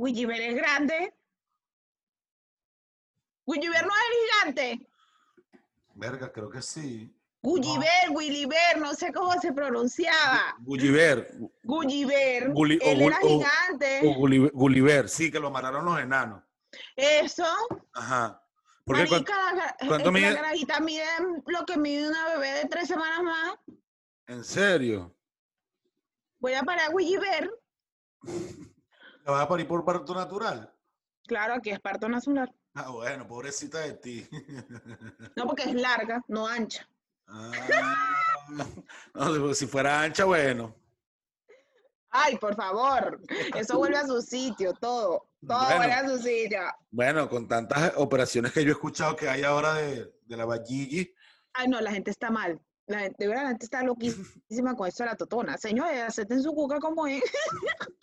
[0.03, 1.13] Wigiver es grande.
[3.47, 4.89] Wigiver no es gigante.
[5.95, 7.13] Verga, creo que sí.
[7.43, 10.55] Gulliver, Williver, no sé cómo se pronunciaba.
[10.61, 11.37] Gulliver.
[11.65, 14.01] Gulliver, Gulli- él era o- gigante.
[14.05, 14.15] O
[14.53, 16.43] Gulliver, sí, que lo mataron los enanos.
[16.95, 17.47] Eso,
[17.95, 18.41] Ajá.
[18.85, 20.35] Porque marica, la, cuánto la mide?
[20.35, 21.05] carajita mide
[21.47, 23.59] lo que mide una bebé de tres semanas más.
[24.29, 25.15] en serio,
[26.41, 27.51] Voy a parar a Gulliver.
[29.29, 30.75] ¿la vas a parir por parto natural?
[31.27, 32.51] Claro, aquí es parto nacional.
[32.75, 34.27] Ah, bueno, pobrecita de ti.
[35.37, 36.89] No, porque es larga, no ancha.
[37.27, 37.53] Ah,
[39.15, 40.75] no, si fuera ancha, bueno.
[42.11, 43.21] Ay, por favor.
[43.55, 45.29] Eso vuelve a su sitio, todo.
[45.47, 45.77] Todo Bueno.
[45.77, 46.61] vuelve a su sitio.
[46.91, 51.13] Bueno, con tantas operaciones que yo he escuchado que hay ahora de, de la valligi,
[51.53, 52.61] Ay, no, la gente está mal.
[52.87, 55.59] La gente, de verdad, la gente está loquísima con eso de la totona.
[55.59, 57.23] Señores, acepten su cuca como es.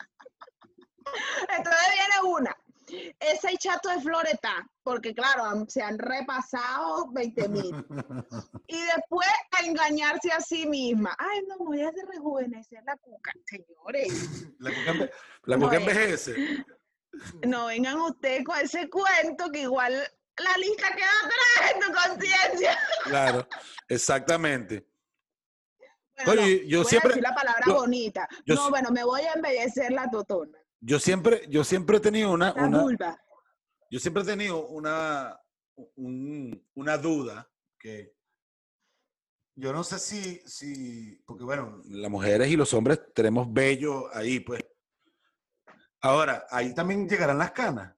[1.58, 2.58] Entonces viene una.
[3.20, 7.72] Ese chato de Floreta, porque claro, han- se han repasado 20 mil.
[8.68, 11.16] Y después a engañarse a sí misma.
[11.18, 13.32] Ay, no, voy a rejuvenecer la cuca.
[13.46, 14.08] Señores,
[14.60, 15.10] la cuca,
[15.46, 15.80] la No es.
[15.80, 16.66] envejece.
[17.44, 22.78] no vengan ustedes con ese cuento que igual la lista queda atrás en tu conciencia.
[23.06, 23.48] Claro,
[23.88, 24.86] exactamente.
[26.26, 28.28] Bueno, Oye, no, yo voy siempre- a decir la palabra yo- bonita.
[28.46, 30.58] yo no, bueno, me voy a embellecer la totona.
[30.88, 33.20] Yo siempre, yo siempre he tenido una, La una, vulva.
[33.90, 35.36] yo siempre he tenido una,
[35.96, 38.14] un- una duda que
[39.56, 44.42] yo no sé si, si, porque bueno, las mujeres y los hombres tenemos bello ahí,
[44.42, 44.64] pues.
[46.02, 47.96] Ahora, ahí también llegarán las canas.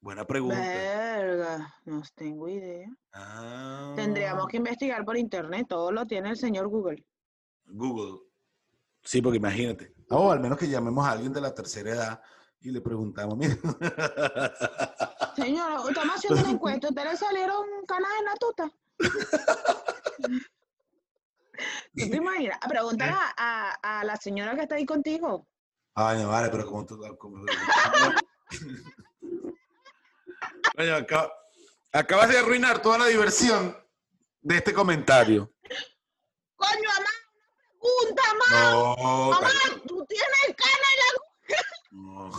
[0.00, 0.58] Buena pregunta.
[0.58, 2.88] Verga, no tengo idea.
[3.12, 5.66] Ah, Tendríamos que investigar por internet.
[5.68, 7.06] Todo lo tiene el señor Google.
[7.66, 8.31] Google.
[9.04, 9.94] Sí, porque imagínate.
[10.10, 12.22] O al menos que llamemos a alguien de la tercera edad
[12.60, 13.56] y le preguntamos, mira.
[15.36, 16.88] Señor, estamos haciendo una encuesta.
[16.88, 18.70] ¿Ustedes salieron canas en la tuta?
[21.94, 22.58] ¿Tú te imaginas?
[22.68, 25.46] Pregúntale a, a- a la señora que está ahí contigo.
[25.94, 26.98] Ay, no vale, pero como tú.
[27.18, 27.44] como-
[30.96, 31.32] acaba-
[31.92, 33.76] acabas de arruinar toda la diversión
[34.40, 35.52] de este comentario.
[36.56, 37.10] Coño, mamá,
[37.82, 38.70] pregunta, mamá.
[38.70, 39.50] No, Mamá,
[39.86, 41.60] tú tienes cana en la...
[41.90, 42.32] no.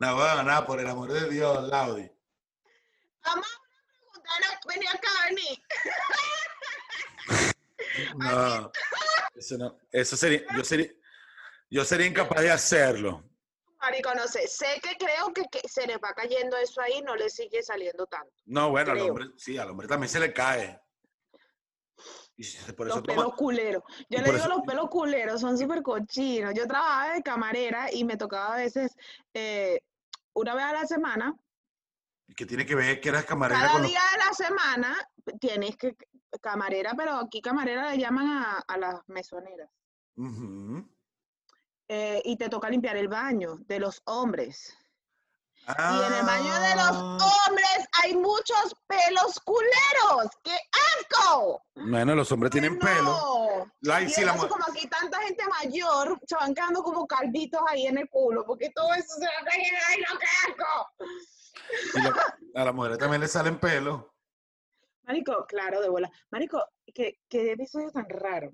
[0.00, 2.10] No, bueno, nada, por el amor de Dios, Laudi.
[3.24, 3.46] Mamá.
[4.12, 5.62] Ven- Vení acá, vení.
[8.16, 8.72] No,
[9.36, 10.88] eso no, eso sería, yo sería,
[11.70, 13.22] yo sería incapaz de hacerlo.
[13.78, 14.48] Marico, no sé.
[14.48, 18.06] Sé que creo que, que se le va cayendo eso ahí, no le sigue saliendo
[18.06, 18.32] tanto.
[18.46, 19.08] No, bueno, al Creo.
[19.10, 20.80] hombre, sí, al hombre también se le cae.
[22.36, 23.82] Y si- por eso Los toma- pelos culeros.
[24.10, 26.52] Yo le digo eso- los pelos culeros, son súper cochinos.
[26.54, 28.96] Yo trabajaba de camarera y me tocaba a veces,
[29.32, 29.80] eh,
[30.32, 31.34] una vez a la semana,
[32.36, 34.96] que tiene que ver que eras camarera cada con los- día de la semana
[35.40, 35.94] tienes que,
[36.40, 39.70] camarera, pero aquí camarera le llaman a, a las mesoneras.
[41.88, 44.74] Eh, y te toca limpiar el baño de los hombres.
[45.66, 50.30] Y en el baño de los Ah, hombres hay muchos pelos culeros.
[50.42, 50.56] ¡Qué
[50.98, 51.62] asco!
[51.74, 53.02] Bueno, los hombres tienen pelo.
[53.02, 53.72] No.
[53.80, 57.96] La- Y la como aquí tanta gente mayor, se van quedando como calvitos ahí en
[57.98, 59.78] el culo, porque todo eso se va cayendo.
[59.88, 60.88] ¡Ay, no, qué asco!
[61.94, 64.04] y la- a las mujeres también le salen pelos.
[65.04, 66.10] Marico, claro, de bola.
[66.30, 66.62] Marico,
[66.94, 68.52] ¿qué, qué episodio tan raro.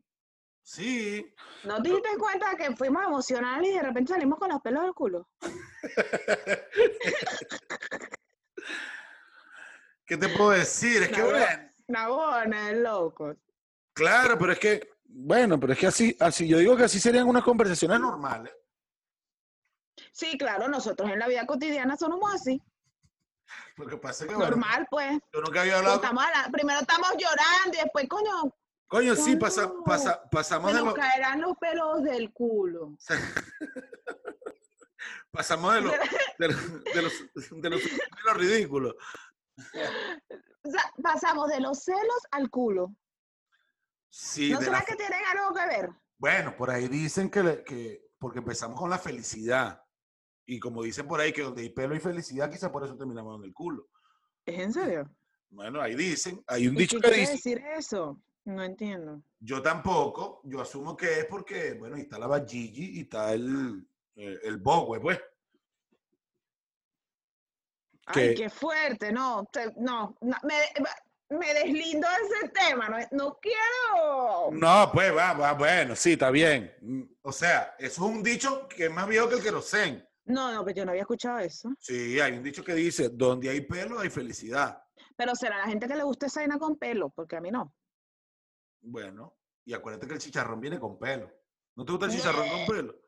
[0.62, 1.34] Sí.
[1.64, 4.94] ¿No te diste cuenta que fuimos emocionales y de repente salimos con los pelos del
[4.94, 5.28] culo?
[10.06, 11.02] ¿Qué te puedo decir?
[11.04, 11.30] Es que, No, no.
[11.38, 13.36] bueno, Una bona de locos.
[13.92, 17.26] claro, pero es que, bueno, pero es que así, así, yo digo que así serían
[17.28, 18.52] unas conversaciones normales.
[20.12, 22.60] Sí, claro, nosotros en la vida cotidiana somos así.
[23.76, 25.18] Lo que pasa es que, bueno, Normal, pues.
[25.32, 25.96] yo nunca había hablado.
[25.96, 28.54] Estamos habla- primero estamos llorando y después, coño,
[28.90, 32.96] Coño, sí, pasa, pasa- pasamos se de nos lo, caerán los pelos del culo.
[35.30, 35.90] pasamos de lo,
[36.38, 37.12] de, lo- de los,
[37.62, 38.96] de los, de lo ridículo.
[40.64, 42.92] O sea, pasamos de los celos al culo.
[44.08, 45.90] Sí, ¿No será la que tienen algo que ver?
[46.18, 49.80] Bueno, por ahí dicen que, le- que porque empezamos con la felicidad.
[50.46, 53.38] Y como dicen por ahí que donde hay pelo y felicidad, quizás por eso terminamos
[53.38, 53.88] en el culo.
[54.44, 55.08] ¿Es en serio?
[55.48, 58.20] Bueno, ahí dicen, hay un ¿Y dicho qué que quiere dice, decir eso?
[58.44, 59.22] No entiendo.
[59.38, 63.86] yo tampoco, yo asumo que es porque, bueno, ahí está la Bajiji y está el,
[64.16, 65.20] el, el Bogue, pues.
[68.06, 72.96] Ay, Que- qué fuerte, no, te- no, no, me, me deslindo de ese tema, no,
[73.12, 74.50] no quiero.
[74.52, 76.72] No, pues va, va, bueno, sí, está bien.
[76.80, 80.06] Mm, O sea, eso es un dicho que es más viejo que el querosén.
[80.24, 81.70] No, no, pero yo no había escuchado eso.
[81.78, 84.82] Sí, hay un dicho que dice, donde hay pelo hay felicidad.
[85.16, 87.72] Pero será la gente que le gusta esa vaina con pelo, porque a mí no.
[88.80, 91.30] Bueno, y acuérdate que el chicharrón viene con pelo.
[91.76, 93.00] ¿No te gusta el chicharrón con pelo?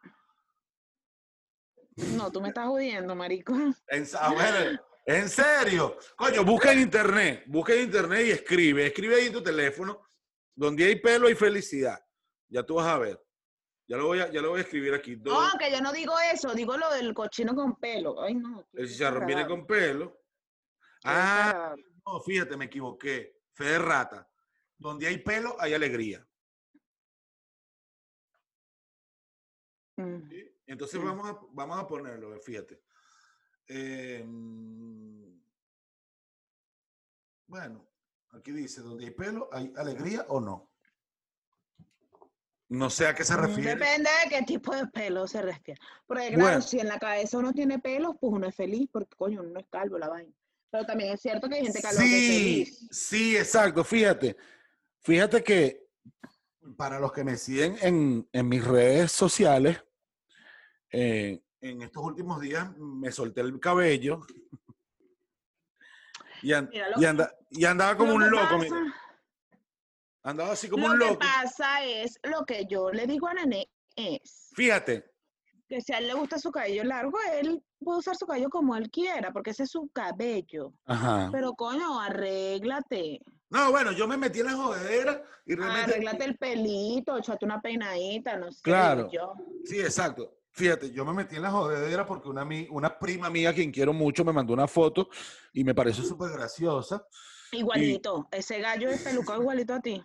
[2.17, 3.53] No, tú me estás jodiendo, marico.
[3.89, 5.99] En, ah, ¿en serio?
[6.17, 8.87] Coño, busca en internet, busca en internet y escribe.
[8.87, 10.03] Escribe ahí en tu teléfono,
[10.55, 12.03] donde hay pelo hay felicidad.
[12.49, 13.21] Ya tú vas a ver.
[13.89, 15.17] Ya lo voy a, ya lo voy a escribir aquí.
[15.17, 18.23] No, que yo no digo eso, digo lo del cochino con pelo.
[18.23, 18.67] Ay, no.
[18.73, 20.23] el chicharrón viene con pelo.
[21.05, 21.75] Ah,
[22.07, 23.41] no, fíjate, me equivoqué.
[23.55, 24.32] Fe de rata.
[24.83, 26.27] Donde hay pelo hay alegría.
[29.97, 30.29] Mm.
[30.29, 30.59] ¿sí?
[30.67, 31.05] Entonces Mm.
[31.05, 32.83] vamos, a, vamos a ponerlo, fíjate.
[33.69, 35.41] Eh, mm,
[37.47, 37.89] bueno,
[38.31, 40.73] aquí dice, donde hay pelo, ¿hay alegría o no?
[42.71, 43.71] No sé a qué se Mm, refiere.
[43.75, 45.79] Depende de qué tipo de pelo se refiere.
[46.07, 46.61] Porque claro, Bueno.
[46.63, 49.61] si en la cabeza uno tiene pelos, pues uno es feliz, porque coño, uno no
[49.61, 50.33] es calvo la vaina.
[50.71, 52.89] Pero también es cierto que hay gente calva que es Sí, feliz.
[52.91, 53.85] sí, exacto.
[53.85, 54.37] Fíjate,
[55.03, 55.87] fíjate que
[56.77, 59.83] para los que me siguen en, en mis redes sociales,
[60.91, 64.21] eh, en estos últimos días me solté el cabello
[66.43, 68.59] y, an- Mira, lo- y anda- y andaba como Lo un que loco.
[68.59, 68.95] pasa-.
[70.25, 71.19] Andaba así como lo un que loco.
[71.21, 75.11] pasa es, lo que yo le digo a Nene es Fíjate,
[75.69, 78.77] que si a él le gusta su cabello largo, él puede usar su cabello como
[78.77, 80.73] él quiera, porque ese es su cabello.
[80.85, 81.29] ajá.
[81.33, 83.21] Pero coño, arréglate.
[83.53, 85.93] No, bueno, yo me metí en la jodedera y realmente.
[85.93, 88.63] Arréglate el pelito, échate una peinadita, no sé.
[88.63, 89.11] Claro.
[89.13, 89.35] yo.
[89.65, 90.39] Sí, exacto.
[90.53, 94.25] Fíjate, yo me metí en la jodedera porque una, una prima mía, quien quiero mucho,
[94.25, 95.09] me mandó una foto
[95.53, 97.07] y me pareció súper graciosa.
[97.53, 98.29] Igualito.
[98.31, 100.03] Ese gallo es pelucado igualito a ti.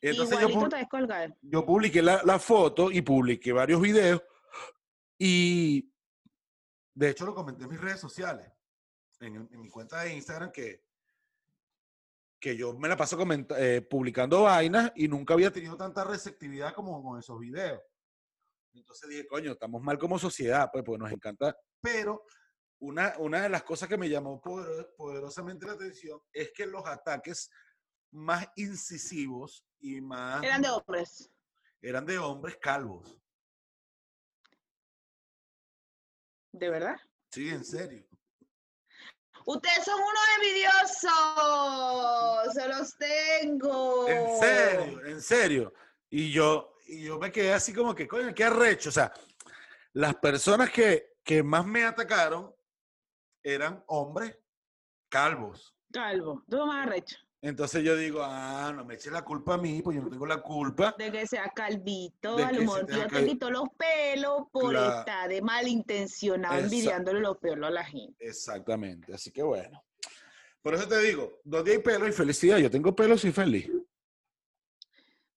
[0.00, 1.34] Entonces yo, igualito pu- te ves colgado.
[1.42, 4.22] yo publiqué la, la foto y publiqué varios videos
[5.18, 5.90] y
[6.94, 8.48] de hecho lo comenté en mis redes sociales,
[9.20, 10.84] en, en mi cuenta de Instagram, que
[12.40, 13.18] que yo me la paso
[13.56, 17.80] eh, publicando vainas y nunca había tenido tanta receptividad como con esos videos.
[18.74, 21.56] Entonces dije, coño, estamos mal como sociedad, pues, porque nos encanta.
[21.80, 22.24] Pero
[22.80, 26.86] una, una de las cosas que me llamó poder- poderosamente la atención es que los
[26.86, 27.50] ataques
[28.12, 31.30] más incisivos y más Eran de hombres.
[31.82, 33.20] eran de hombres calvos.
[36.52, 36.96] ¿De verdad?
[37.30, 38.07] Sí, en serio.
[39.48, 41.10] Ustedes son unos envidiosos.
[42.52, 44.06] Se los tengo.
[44.06, 45.72] En serio, en serio.
[46.10, 48.90] Y yo, y yo me quedé así como que, coño, qué arrecho.
[48.90, 49.10] O sea,
[49.94, 52.54] las personas que, que más me atacaron
[53.42, 54.36] eran hombres
[55.08, 55.74] calvos.
[55.90, 56.44] Calvo.
[56.46, 57.16] Tú más arrecho.
[57.40, 60.26] Entonces yo digo, ah, no me eches la culpa a mí, pues yo no tengo
[60.26, 60.94] la culpa.
[60.98, 65.28] De que sea calvito, De a que lo mejor te quitó los pelos por estar
[65.28, 68.16] de malintencionado envidiándole los pelos a la gente.
[68.26, 69.14] Exactamente.
[69.14, 69.84] Así que bueno.
[70.62, 72.58] Por eso te digo, donde hay pelo y felicidad.
[72.58, 73.70] Yo tengo pelo, soy feliz.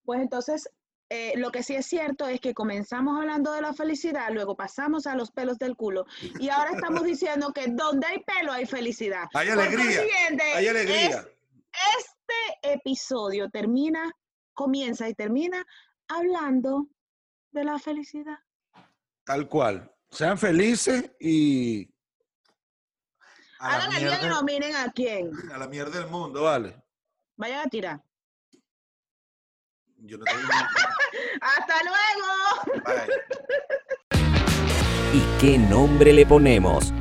[0.04, 0.68] Pues entonces,
[1.08, 5.06] eh, lo que sí es cierto es que comenzamos hablando de la felicidad, luego pasamos
[5.06, 6.06] a los pelos del culo
[6.40, 9.26] y ahora estamos diciendo que donde hay pelo hay felicidad.
[9.34, 9.84] Hay Por alegría.
[9.84, 11.24] consiguiente, Hay es- alegría.
[11.98, 14.12] Este episodio termina,
[14.54, 15.64] comienza y termina
[16.08, 16.88] hablando
[17.50, 18.38] de la felicidad.
[19.24, 19.90] Tal cual.
[20.10, 21.88] Sean felices y.
[23.58, 25.30] A la, Hagan el bien y mierda, no miren a quién.
[25.52, 26.82] a la mierda del mundo, vale.
[27.36, 28.02] Vayan a tirar.
[29.98, 30.40] Yo no tengo.
[31.40, 32.84] ¡Hasta luego!
[32.84, 33.08] Bye.
[35.14, 36.92] ¿Y qué nombre le ponemos?